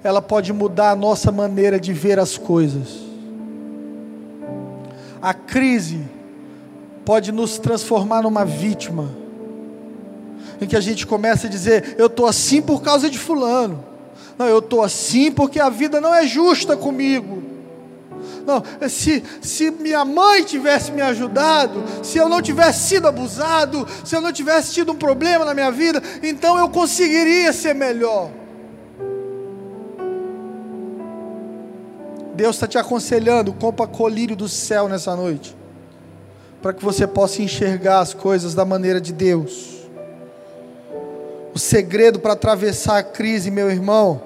ela 0.02 0.22
pode 0.22 0.52
mudar 0.52 0.90
a 0.90 0.96
nossa 0.96 1.30
maneira 1.30 1.78
de 1.78 1.92
ver 1.92 2.18
as 2.18 2.38
coisas. 2.38 3.00
A 5.20 5.34
crise 5.34 6.00
pode 7.04 7.32
nos 7.32 7.58
transformar 7.58 8.22
numa 8.22 8.44
vítima, 8.44 9.10
em 10.60 10.66
que 10.66 10.76
a 10.76 10.80
gente 10.80 11.06
começa 11.06 11.46
a 11.46 11.50
dizer: 11.50 11.96
eu 11.98 12.06
estou 12.06 12.26
assim 12.26 12.62
por 12.62 12.82
causa 12.82 13.10
de 13.10 13.18
Fulano, 13.18 13.84
não, 14.38 14.46
eu 14.46 14.58
estou 14.58 14.82
assim 14.82 15.32
porque 15.32 15.58
a 15.58 15.70
vida 15.70 16.00
não 16.00 16.14
é 16.14 16.26
justa 16.26 16.76
comigo. 16.76 17.42
Não, 18.46 18.62
se, 18.88 19.22
se 19.40 19.70
minha 19.72 20.04
mãe 20.04 20.44
tivesse 20.44 20.92
me 20.92 21.02
ajudado, 21.02 21.82
se 22.02 22.16
eu 22.16 22.28
não 22.28 22.40
tivesse 22.40 22.88
sido 22.88 23.08
abusado, 23.08 23.86
se 24.04 24.14
eu 24.14 24.20
não 24.20 24.32
tivesse 24.32 24.72
tido 24.72 24.92
um 24.92 24.96
problema 24.96 25.44
na 25.44 25.52
minha 25.52 25.70
vida, 25.70 26.00
então 26.22 26.56
eu 26.56 26.68
conseguiria 26.68 27.52
ser 27.52 27.74
melhor. 27.74 28.30
Deus 32.34 32.56
está 32.56 32.66
te 32.66 32.78
aconselhando, 32.78 33.52
compra 33.52 33.86
colírio 33.86 34.36
do 34.36 34.48
céu 34.48 34.88
nessa 34.88 35.16
noite, 35.16 35.56
para 36.62 36.72
que 36.72 36.84
você 36.84 37.06
possa 37.06 37.42
enxergar 37.42 38.00
as 38.00 38.14
coisas 38.14 38.54
da 38.54 38.64
maneira 38.64 39.00
de 39.00 39.12
Deus. 39.12 39.76
O 41.52 41.58
segredo 41.58 42.20
para 42.20 42.34
atravessar 42.34 42.98
a 42.98 43.02
crise, 43.02 43.50
meu 43.50 43.70
irmão, 43.70 44.25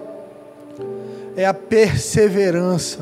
é 1.41 1.47
a 1.47 1.55
perseverança 1.55 2.99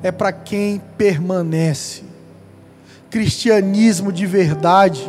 é 0.00 0.12
para 0.12 0.30
quem 0.30 0.80
permanece. 0.96 2.04
Cristianismo 3.10 4.12
de 4.12 4.24
verdade 4.24 5.04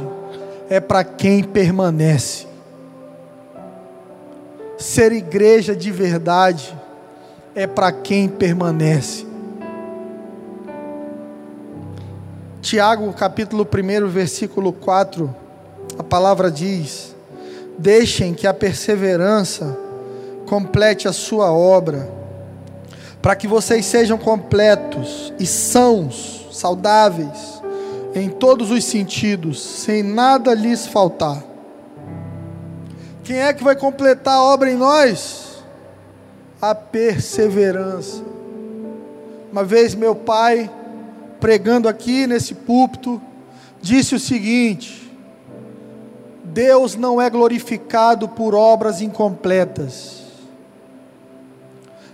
é 0.68 0.80
para 0.80 1.04
quem 1.04 1.44
permanece. 1.44 2.48
Ser 4.80 5.12
igreja 5.12 5.76
de 5.76 5.92
verdade 5.92 6.76
é 7.54 7.68
para 7.68 7.92
quem 7.92 8.28
permanece. 8.28 9.28
Tiago, 12.64 13.14
capítulo 13.14 13.62
1, 13.64 14.08
versículo 14.08 14.74
4, 14.74 15.36
a 16.00 16.04
palavra 16.04 16.50
diz: 16.50 17.16
Deixem 17.78 18.34
que 18.34 18.48
a 18.48 18.56
perseverança 18.56 19.88
complete 20.50 21.08
a 21.08 21.14
sua 21.14 21.54
obra 21.54 22.10
para 23.22 23.36
que 23.36 23.48
vocês 23.48 23.86
sejam 23.86 24.18
completos 24.18 25.32
e 25.38 25.46
sãos, 25.46 26.48
saudáveis, 26.52 27.62
em 28.16 28.30
todos 28.30 28.72
os 28.72 28.84
sentidos, 28.84 29.62
sem 29.62 30.02
nada 30.02 30.54
lhes 30.56 30.88
faltar. 30.88 31.44
Quem 33.24 33.38
é 33.38 33.54
que 33.54 33.64
vai 33.64 33.76
completar 33.76 34.36
a 34.36 34.42
obra 34.42 34.72
em 34.72 34.76
nós? 34.76 35.64
A 36.60 36.74
perseverança. 36.74 38.24
Uma 39.52 39.64
vez 39.64 39.94
meu 39.94 40.16
pai, 40.16 40.72
pregando 41.40 41.88
aqui 41.88 42.26
nesse 42.26 42.56
púlpito, 42.56 43.22
disse 43.82 44.16
o 44.16 44.20
seguinte: 44.20 45.14
Deus 46.44 46.96
não 46.96 47.22
é 47.22 47.30
glorificado 47.30 48.28
por 48.28 48.56
obras 48.56 49.02
incompletas 49.02 50.19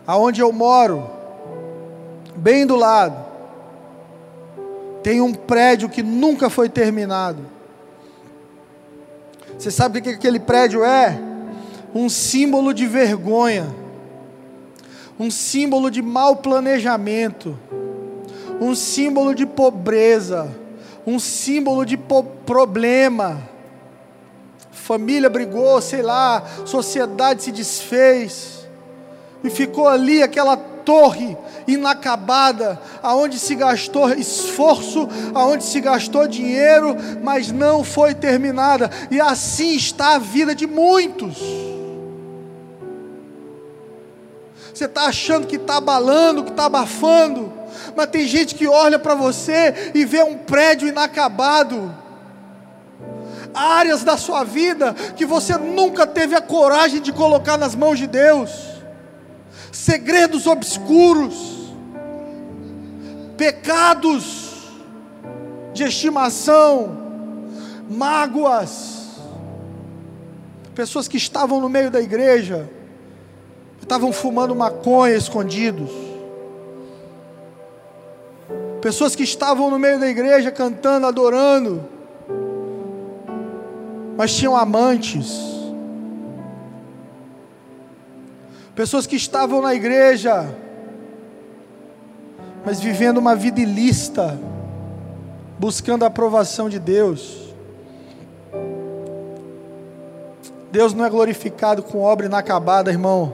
aonde 0.08 0.42
eu 0.42 0.52
moro, 0.52 1.10
bem 2.36 2.66
do 2.66 2.76
lado, 2.76 3.26
tem 5.02 5.22
um 5.22 5.34
prédio 5.34 5.90
que 5.90 6.04
nunca 6.04 6.50
foi 6.50 6.70
terminado. 6.70 7.40
Você 9.58 9.72
sabe 9.72 10.00
o 10.00 10.02
que 10.02 10.10
aquele 10.10 10.40
prédio 10.40 10.84
é? 10.84 11.18
Um 11.94 12.10
símbolo 12.10 12.74
de 12.74 12.86
vergonha, 12.86 13.74
um 15.20 15.32
símbolo 15.32 15.90
de 15.90 16.02
mau 16.02 16.36
planejamento, 16.36 17.58
um 18.60 18.76
símbolo 18.76 19.34
de 19.34 19.46
pobreza, 19.46 20.54
um 21.08 21.20
símbolo 21.20 21.86
de 21.86 21.98
problema. 21.98 23.42
Família 24.72 25.30
brigou, 25.30 25.82
sei 25.82 26.02
lá, 26.02 26.44
sociedade 26.66 27.44
se 27.44 27.52
desfez 27.52 28.55
e 29.46 29.50
ficou 29.50 29.88
ali 29.88 30.24
aquela 30.24 30.58
torre 30.58 31.38
inacabada, 31.68 32.80
aonde 33.02 33.38
se 33.38 33.54
gastou 33.56 34.10
esforço, 34.10 35.08
aonde 35.34 35.64
se 35.64 35.80
gastou 35.80 36.28
dinheiro, 36.28 36.96
mas 37.24 37.52
não 37.52 37.84
foi 37.84 38.16
terminada. 38.16 38.90
E 39.12 39.22
assim 39.22 39.76
está 39.76 40.16
a 40.16 40.20
vida 40.20 40.56
de 40.56 40.66
muitos. 40.66 41.38
Você 44.74 44.86
está 44.86 45.06
achando 45.06 45.48
que 45.48 45.56
está 45.56 45.78
abalando, 45.78 46.44
que 46.44 46.50
está 46.50 46.66
abafando, 46.66 47.54
mas 47.96 48.08
tem 48.08 48.28
gente 48.28 48.56
que 48.56 48.68
olha 48.68 48.98
para 48.98 49.14
você 49.14 49.92
e 49.94 50.06
vê 50.06 50.24
um 50.24 50.38
prédio 50.38 50.88
inacabado. 50.88 51.94
Áreas 53.54 54.04
da 54.04 54.18
sua 54.18 54.44
vida 54.44 54.94
que 55.16 55.26
você 55.26 55.56
nunca 55.56 56.06
teve 56.06 56.36
a 56.36 56.42
coragem 56.42 57.00
de 57.00 57.14
colocar 57.14 57.58
nas 57.58 57.74
mãos 57.74 57.98
de 57.98 58.08
Deus 58.08 58.75
segredos 59.76 60.48
obscuros, 60.48 61.74
pecados 63.36 64.70
de 65.74 65.84
estimação, 65.84 66.98
mágoas, 67.90 69.20
pessoas 70.74 71.10
que 71.10 71.18
estavam 71.18 71.60
no 71.60 71.68
meio 71.68 71.92
da 71.92 72.00
igreja, 72.00 72.70
estavam 73.82 74.14
fumando 74.14 74.56
maconha 74.56 75.14
escondidos, 75.14 75.92
pessoas 78.82 79.14
que 79.14 79.24
estavam 79.24 79.70
no 79.70 79.78
meio 79.78 80.00
da 80.00 80.08
igreja 80.08 80.52
cantando, 80.52 81.06
adorando, 81.06 81.84
mas 84.16 84.34
tinham 84.34 84.56
amantes, 84.56 85.65
pessoas 88.76 89.08
que 89.08 89.16
estavam 89.16 89.62
na 89.62 89.74
igreja, 89.74 90.54
mas 92.66 92.82
vivendo 92.82 93.18
uma 93.18 93.36
vida 93.36 93.62
ilícita, 93.62 94.38
buscando 95.58 96.04
a 96.04 96.08
aprovação 96.08 96.68
de 96.68 96.78
Deus. 96.78 97.46
Deus 100.72 100.94
não 100.94 101.06
é 101.06 101.10
glorificado 101.10 101.82
com 101.82 102.02
obra 102.02 102.26
inacabada, 102.26 102.92
irmão. 102.92 103.34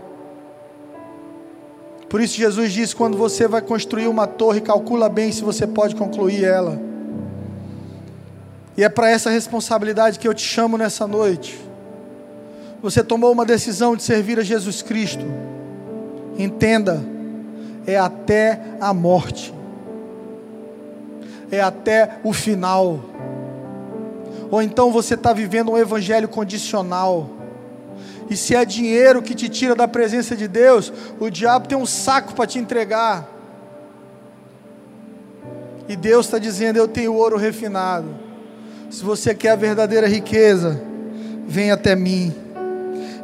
Por 2.07 2.21
isso 2.21 2.37
Jesus 2.37 2.71
disse: 2.71 2.95
quando 2.95 3.17
você 3.17 3.47
vai 3.47 3.61
construir 3.61 4.07
uma 4.07 4.27
torre, 4.27 4.61
calcula 4.61 5.09
bem 5.09 5.31
se 5.31 5.43
você 5.43 5.65
pode 5.65 5.95
concluir 5.95 6.43
ela. 6.43 6.79
E 8.77 8.83
é 8.83 8.89
para 8.89 9.09
essa 9.09 9.29
responsabilidade 9.29 10.19
que 10.19 10.27
eu 10.27 10.33
te 10.33 10.43
chamo 10.43 10.77
nessa 10.77 11.07
noite. 11.07 11.70
Você 12.81 13.03
tomou 13.03 13.31
uma 13.31 13.45
decisão 13.45 13.95
de 13.95 14.03
servir 14.03 14.39
a 14.39 14.43
Jesus 14.43 14.81
Cristo. 14.81 15.23
Entenda, 16.37 17.03
é 17.85 17.97
até 17.97 18.59
a 18.79 18.93
morte, 18.93 19.53
é 21.51 21.61
até 21.61 22.19
o 22.23 22.33
final. 22.33 22.99
ou 24.49 24.61
então 24.61 24.91
você 24.91 25.13
está 25.13 25.31
vivendo 25.31 25.71
um 25.71 25.77
evangelho 25.77 26.27
condicional. 26.27 27.29
E 28.29 28.35
se 28.35 28.55
é 28.55 28.63
dinheiro 28.63 29.21
que 29.21 29.35
te 29.35 29.49
tira 29.49 29.75
da 29.75 29.87
presença 29.87 30.35
de 30.35 30.47
Deus, 30.47 30.91
o 31.19 31.29
diabo 31.29 31.67
tem 31.67 31.77
um 31.77 31.85
saco 31.85 32.33
para 32.33 32.47
te 32.47 32.57
entregar. 32.57 33.29
E 35.87 35.95
Deus 35.95 36.25
está 36.25 36.39
dizendo: 36.39 36.77
Eu 36.77 36.87
tenho 36.87 37.13
ouro 37.13 37.37
refinado. 37.37 38.07
Se 38.89 39.03
você 39.03 39.35
quer 39.35 39.51
a 39.51 39.55
verdadeira 39.55 40.07
riqueza, 40.07 40.81
vem 41.45 41.71
até 41.71 41.95
mim. 41.95 42.33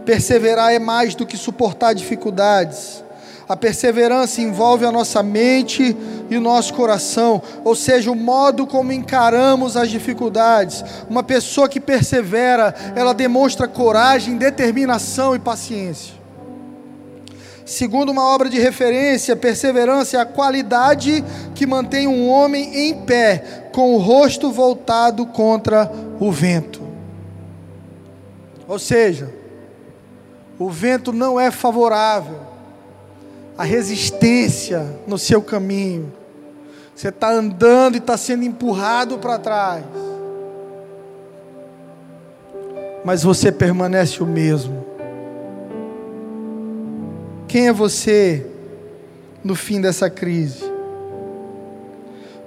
Perseverar 0.08 0.72
é 0.72 0.80
mais 0.80 1.16
do 1.16 1.26
que 1.26 1.36
suportar 1.36 1.92
dificuldades. 1.92 3.04
A 3.46 3.58
perseverança 3.58 4.40
envolve 4.40 4.86
a 4.86 4.92
nossa 4.92 5.22
mente 5.22 5.94
e 6.30 6.38
o 6.38 6.40
nosso 6.40 6.74
coração, 6.74 7.42
ou 7.62 7.76
seja, 7.76 8.10
o 8.10 8.16
modo 8.16 8.66
como 8.66 8.94
encaramos 8.94 9.76
as 9.76 9.90
dificuldades. 9.90 10.82
Uma 11.10 11.24
pessoa 11.24 11.68
que 11.68 11.82
persevera, 11.82 12.74
ela 12.96 13.14
demonstra 13.14 13.68
coragem, 13.68 14.38
determinação 14.38 15.36
e 15.36 15.40
paciência. 15.40 16.14
Segundo 17.66 18.10
uma 18.10 18.24
obra 18.34 18.50
de 18.50 18.58
referência, 18.58 19.36
perseverança 19.36 20.16
é 20.16 20.22
a 20.22 20.26
qualidade 20.26 21.22
que 21.54 21.66
mantém 21.66 22.08
um 22.08 22.30
homem 22.30 22.88
em 22.88 23.02
pé, 23.02 23.70
com 23.74 23.94
o 23.94 23.98
rosto 23.98 24.54
voltado 24.54 25.26
contra 25.26 25.92
o 26.18 26.32
vento. 26.32 26.82
Ou 28.70 28.80
seja, 28.80 29.37
o 30.60 30.70
vento 30.70 31.14
não 31.14 31.40
é 31.40 31.52
favorável, 31.52 32.40
a 33.58 33.64
resistência 33.64 34.86
no 35.06 35.18
seu 35.18 35.42
caminho. 35.42 36.12
Você 36.96 37.10
está 37.10 37.32
andando 37.32 37.96
e 37.96 37.98
está 38.00 38.18
sendo 38.18 38.44
empurrado 38.44 39.20
para 39.20 39.38
trás. 39.38 39.84
Mas 43.06 43.22
você 43.22 43.52
permanece 43.52 44.22
o 44.22 44.26
mesmo. 44.26 44.86
Quem 47.48 47.68
é 47.68 47.74
você 47.74 48.46
no 49.44 49.56
fim 49.56 49.80
dessa 49.80 50.10
crise? 50.10 50.64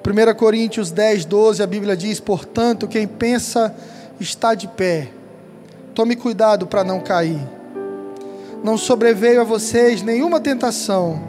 1 0.05 0.35
Coríntios 0.35 0.91
10, 0.91 1.25
12, 1.25 1.63
a 1.63 1.67
Bíblia 1.67 1.97
diz: 1.97 2.19
Portanto, 2.19 2.89
quem 2.89 3.07
pensa 3.07 3.75
está 4.19 4.55
de 4.55 4.67
pé, 4.67 5.11
tome 5.95 6.17
cuidado 6.17 6.67
para 6.67 6.83
não 6.83 7.01
cair 7.01 7.60
não 8.63 8.77
sobreveio 8.77 9.41
a 9.41 9.45
vocês 9.45 10.03
nenhuma 10.03 10.41
tentação, 10.41 11.23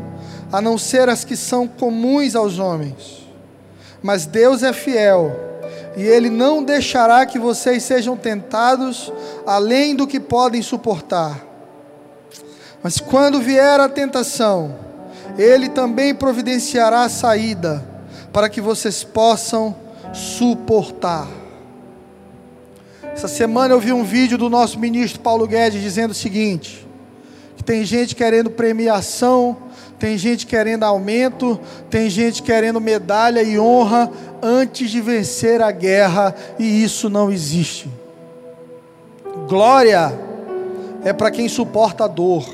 a 0.51 0.61
não 0.61 0.77
ser 0.77 1.09
as 1.09 1.23
que 1.23 1.35
são 1.35 1.67
comuns 1.67 2.35
aos 2.35 2.59
homens. 2.59 3.27
Mas 4.01 4.25
Deus 4.25 4.63
é 4.63 4.73
fiel, 4.73 5.31
e 5.95 6.03
Ele 6.03 6.29
não 6.29 6.63
deixará 6.63 7.25
que 7.25 7.39
vocês 7.39 7.83
sejam 7.83 8.17
tentados 8.17 9.11
além 9.45 9.95
do 9.95 10.07
que 10.07 10.19
podem 10.19 10.61
suportar. 10.61 11.45
Mas 12.83 12.99
quando 12.99 13.39
vier 13.39 13.79
a 13.79 13.87
tentação, 13.87 14.75
Ele 15.37 15.69
também 15.69 16.15
providenciará 16.15 17.03
a 17.03 17.09
saída, 17.09 17.85
para 18.33 18.49
que 18.49 18.61
vocês 18.61 19.03
possam 19.03 19.75
suportar. 20.13 21.27
Essa 23.13 23.27
semana 23.27 23.73
eu 23.73 23.79
vi 23.79 23.91
um 23.91 24.03
vídeo 24.03 24.37
do 24.37 24.49
nosso 24.49 24.79
ministro 24.79 25.19
Paulo 25.19 25.45
Guedes 25.45 25.81
dizendo 25.81 26.11
o 26.11 26.15
seguinte: 26.15 26.87
tem 27.61 27.83
gente 27.85 28.15
querendo 28.15 28.49
premiação, 28.49 29.57
tem 29.99 30.17
gente 30.17 30.47
querendo 30.47 30.83
aumento, 30.83 31.59
tem 31.89 32.09
gente 32.09 32.41
querendo 32.41 32.81
medalha 32.81 33.43
e 33.43 33.59
honra 33.59 34.11
antes 34.41 34.89
de 34.89 34.99
vencer 34.99 35.61
a 35.61 35.71
guerra, 35.71 36.35
e 36.57 36.83
isso 36.83 37.09
não 37.09 37.31
existe. 37.31 37.89
Glória 39.47 40.11
é 41.03 41.13
para 41.13 41.29
quem 41.29 41.47
suporta 41.47 42.05
a 42.05 42.07
dor, 42.07 42.47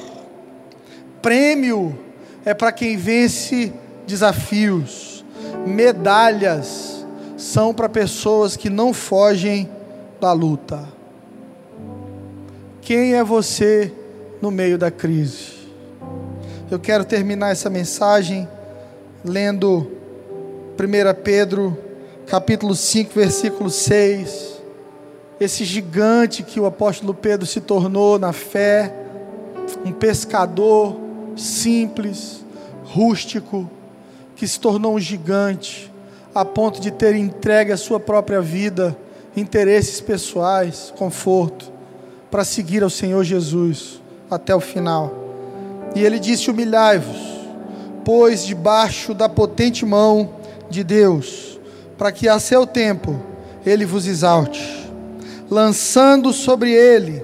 prêmio 1.22 1.98
é 2.44 2.54
para 2.54 2.72
quem 2.72 2.98
vence 2.98 3.72
desafios, 4.06 5.24
medalhas 5.66 7.06
são 7.38 7.74
para 7.74 7.88
pessoas 7.88 8.58
que 8.58 8.70
não 8.70 8.94
fogem 8.94 9.70
da 10.20 10.34
luta. 10.34 10.84
Quem 12.82 13.14
é 13.16 13.24
você? 13.24 13.94
No 14.42 14.52
meio 14.52 14.78
da 14.78 14.92
crise. 14.92 15.58
Eu 16.70 16.80
quero 16.80 17.04
terminar 17.06 17.52
essa 17.52 17.70
mensagem 17.70 18.48
lendo 19.24 19.92
1 20.78 21.22
Pedro, 21.24 21.78
capítulo 22.28 22.76
5, 22.76 23.14
versículo 23.14 23.70
6. 23.70 24.62
Esse 25.40 25.64
gigante 25.64 26.44
que 26.44 26.60
o 26.60 26.66
apóstolo 26.66 27.14
Pedro 27.14 27.46
se 27.46 27.62
tornou 27.62 28.20
na 28.20 28.34
fé, 28.34 28.94
um 29.86 29.92
pescador 29.92 30.96
simples, 31.36 32.44
rústico, 32.84 33.70
que 34.36 34.48
se 34.48 34.60
tornou 34.60 34.96
um 34.96 35.00
gigante, 35.00 35.92
a 36.34 36.46
ponto 36.46 36.80
de 36.80 36.92
ter 36.92 37.16
entregue 37.16 37.72
a 37.72 37.78
sua 37.78 38.00
própria 38.00 38.42
vida, 38.42 38.96
interesses 39.36 40.00
pessoais, 40.00 40.94
conforto, 40.96 41.72
para 42.30 42.44
seguir 42.44 42.84
ao 42.84 42.90
Senhor 42.90 43.24
Jesus 43.24 44.02
até 44.30 44.56
o 44.56 44.60
final. 44.60 45.14
E 45.96 46.04
ele 46.04 46.20
disse: 46.20 46.50
Humilhai-vos, 46.50 47.18
pois 48.04 48.46
debaixo 48.46 49.14
da 49.14 49.28
potente 49.28 49.86
mão 49.86 50.30
de 50.70 50.84
Deus, 50.84 51.60
para 51.98 52.12
que 52.12 52.28
a 52.28 52.40
seu 52.40 52.66
tempo 52.68 53.20
ele 53.66 53.86
vos 53.86 54.06
exalte, 54.06 54.90
lançando 55.50 56.32
sobre 56.32 56.72
ele 56.72 57.24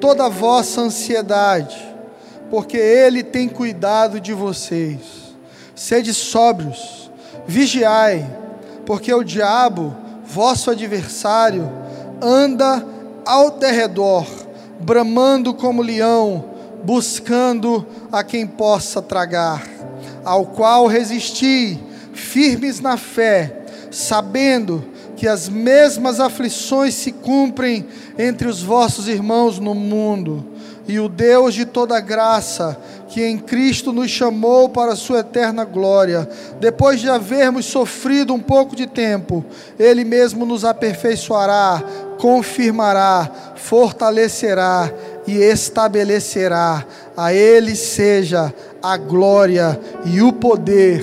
toda 0.00 0.26
a 0.26 0.28
vossa 0.28 0.82
ansiedade, 0.82 1.76
porque 2.50 2.76
ele 2.76 3.22
tem 3.22 3.48
cuidado 3.48 4.20
de 4.20 4.32
vocês. 4.32 5.00
Sede 5.74 6.14
sóbrios, 6.14 7.10
vigiai, 7.46 8.26
porque 8.86 9.12
o 9.12 9.24
diabo, 9.24 9.94
vosso 10.24 10.70
adversário, 10.70 11.70
anda 12.22 12.86
ao 13.26 13.50
derredor 13.50 14.45
bramando 14.80 15.54
como 15.54 15.82
leão, 15.82 16.44
buscando 16.84 17.86
a 18.12 18.22
quem 18.22 18.46
possa 18.46 19.02
tragar, 19.02 19.66
ao 20.24 20.46
qual 20.46 20.86
resisti, 20.86 21.78
firmes 22.12 22.80
na 22.80 22.96
fé, 22.96 23.64
sabendo 23.90 24.84
que 25.16 25.26
as 25.26 25.48
mesmas 25.48 26.20
aflições 26.20 26.94
se 26.94 27.10
cumprem 27.10 27.86
entre 28.18 28.46
os 28.46 28.62
vossos 28.62 29.08
irmãos 29.08 29.58
no 29.58 29.74
mundo, 29.74 30.44
e 30.88 31.00
o 31.00 31.08
Deus 31.08 31.54
de 31.54 31.64
toda 31.64 31.98
graça, 31.98 32.78
que 33.08 33.24
em 33.24 33.38
Cristo 33.38 33.92
nos 33.92 34.10
chamou 34.10 34.68
para 34.68 34.92
a 34.92 34.96
sua 34.96 35.20
eterna 35.20 35.64
glória, 35.64 36.28
depois 36.60 37.00
de 37.00 37.08
havermos 37.08 37.66
sofrido 37.66 38.34
um 38.34 38.38
pouco 38.38 38.76
de 38.76 38.86
tempo, 38.86 39.44
Ele 39.78 40.04
mesmo 40.04 40.44
nos 40.44 40.64
aperfeiçoará, 40.64 41.82
confirmará, 42.18 43.30
fortalecerá 43.66 44.92
e 45.26 45.38
estabelecerá. 45.38 46.86
A 47.16 47.32
Ele 47.32 47.74
seja 47.74 48.54
a 48.80 48.96
glória 48.96 49.78
e 50.04 50.22
o 50.22 50.32
poder 50.32 51.02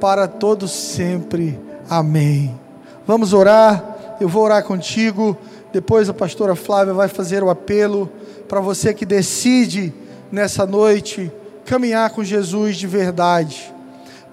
para 0.00 0.26
todos 0.26 0.72
sempre. 0.72 1.58
Amém. 1.88 2.58
Vamos 3.06 3.32
orar. 3.32 4.16
Eu 4.20 4.28
vou 4.28 4.42
orar 4.42 4.64
contigo. 4.64 5.38
Depois 5.72 6.08
a 6.08 6.14
pastora 6.14 6.56
Flávia 6.56 6.92
vai 6.92 7.06
fazer 7.06 7.44
o 7.44 7.50
apelo 7.50 8.10
para 8.48 8.60
você 8.60 8.92
que 8.92 9.06
decide 9.06 9.94
nessa 10.32 10.66
noite 10.66 11.30
caminhar 11.64 12.10
com 12.10 12.24
Jesus 12.24 12.76
de 12.76 12.88
verdade. 12.88 13.72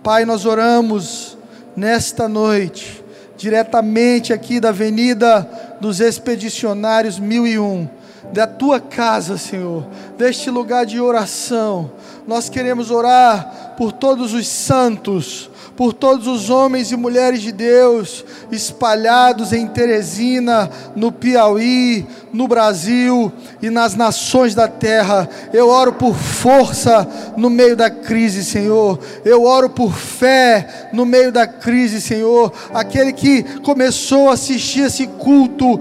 Pai, 0.01 0.25
nós 0.25 0.45
oramos 0.45 1.37
nesta 1.75 2.27
noite, 2.27 3.03
diretamente 3.35 4.33
aqui 4.33 4.59
da 4.59 4.69
Avenida 4.69 5.66
dos 5.79 5.99
Expedicionários 5.99 7.19
1001, 7.19 7.89
da 8.33 8.45
tua 8.45 8.79
casa, 8.79 9.37
Senhor, 9.37 9.85
deste 10.17 10.49
lugar 10.49 10.85
de 10.85 10.99
oração. 10.99 11.91
Nós 12.27 12.49
queremos 12.49 12.91
orar 12.91 13.75
por 13.77 13.91
todos 13.91 14.33
os 14.33 14.47
santos, 14.47 15.49
por 15.77 15.93
todos 15.93 16.25
os 16.25 16.49
homens 16.49 16.91
e 16.91 16.97
mulheres 16.97 17.39
de 17.39 17.51
Deus 17.51 18.25
espalhados 18.51 19.53
em 19.53 19.67
Teresina, 19.67 20.69
no 20.95 21.11
Piauí, 21.11 22.03
no 22.33 22.47
Brasil 22.47 23.31
e 23.61 23.69
nas 23.69 23.93
nações 23.93 24.55
da 24.55 24.67
terra. 24.67 25.29
Eu 25.53 25.69
oro 25.69 25.93
por 25.93 26.15
força 26.15 27.07
no 27.37 27.49
meio 27.49 27.75
da 27.75 27.91
crise, 27.91 28.43
Senhor. 28.43 28.99
Eu 29.23 29.43
oro 29.43 29.69
por 29.69 29.93
fé 29.93 30.89
no 30.91 31.05
meio 31.05 31.31
da 31.31 31.45
crise, 31.45 32.01
Senhor. 32.01 32.51
Aquele 32.73 33.13
que 33.13 33.43
começou 33.59 34.29
a 34.29 34.33
assistir 34.33 34.81
esse 34.81 35.05
culto 35.05 35.79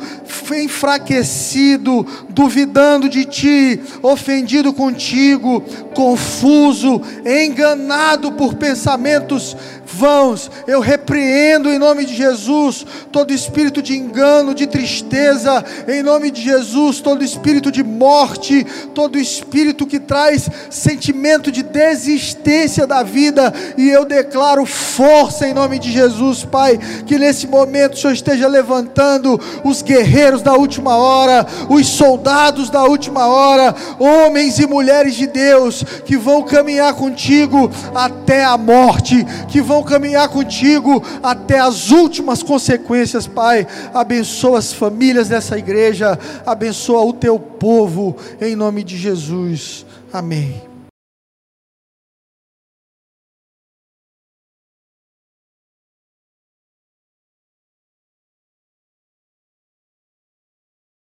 enfraquecido, 0.55 2.07
duvidando 2.29 3.09
de 3.09 3.25
Ti, 3.25 3.81
ofendido 4.03 4.73
contigo, 4.73 5.63
confuso, 5.95 7.01
enganado 7.25 8.33
por 8.33 8.55
pensamentos 8.55 9.57
vãos, 9.87 10.51
eu 10.67 10.81
repreendo 10.81 11.71
em 11.71 11.79
nome 11.79 12.05
de 12.05 12.15
Jesus 12.15 12.85
todo 13.13 13.33
espírito 13.33 13.81
de 13.81 13.97
engano, 13.97 14.55
de 14.55 14.67
tristeza, 14.67 15.65
em 15.89 16.03
nome 16.03 16.31
de 16.31 16.43
Jesus, 16.43 17.01
todo 17.01 17.25
espírito 17.25 17.71
de 17.71 17.83
morte, 17.83 18.65
todo 18.95 19.19
espírito 19.19 19.87
que 19.87 20.01
traz 20.01 20.49
sentimento 20.71 21.51
de 21.53 21.63
desistência 21.63 22.87
da 22.87 23.03
vida, 23.03 23.53
e 23.77 23.89
eu 23.89 24.05
declaro 24.05 24.67
força 24.67 25.47
em 25.47 25.55
nome 25.55 25.79
de 25.79 25.93
Jesus, 25.93 26.45
Pai, 26.45 26.79
que 27.07 27.19
nesse 27.19 27.47
momento 27.47 27.95
o 27.95 27.97
Senhor 27.97 28.13
esteja 28.13 28.49
levantando 28.49 29.41
os 29.65 29.83
guerreiros 29.83 30.43
da 30.43 30.55
última 30.55 30.97
hora, 30.97 31.47
os 31.69 31.87
soldados 31.87 32.71
da 32.71 32.85
última 32.85 33.27
hora, 33.27 33.75
homens 33.99 34.59
e 34.59 34.67
mulheres 34.67 35.15
de 35.15 35.27
Deus 35.27 35.85
que 36.05 36.17
vão 36.17 36.43
caminhar 36.43 36.95
contigo 36.95 37.71
até 37.95 38.45
a 38.45 38.57
morte, 38.57 39.25
que 39.49 39.61
vão 39.77 39.83
caminhar 39.83 40.29
contigo 40.29 41.03
até 41.23 41.61
as 41.61 41.91
últimas 41.91 42.43
consequências, 42.43 43.27
Pai. 43.27 43.67
Abençoa 43.93 44.59
as 44.59 44.73
famílias 44.73 45.29
dessa 45.29 45.59
igreja, 45.59 46.19
abençoa 46.47 47.05
o 47.05 47.13
teu 47.13 47.39
povo, 47.39 48.17
em 48.41 48.57
nome 48.57 48.83
de 48.83 48.97
Jesus. 48.97 49.85
Amém. 50.13 50.66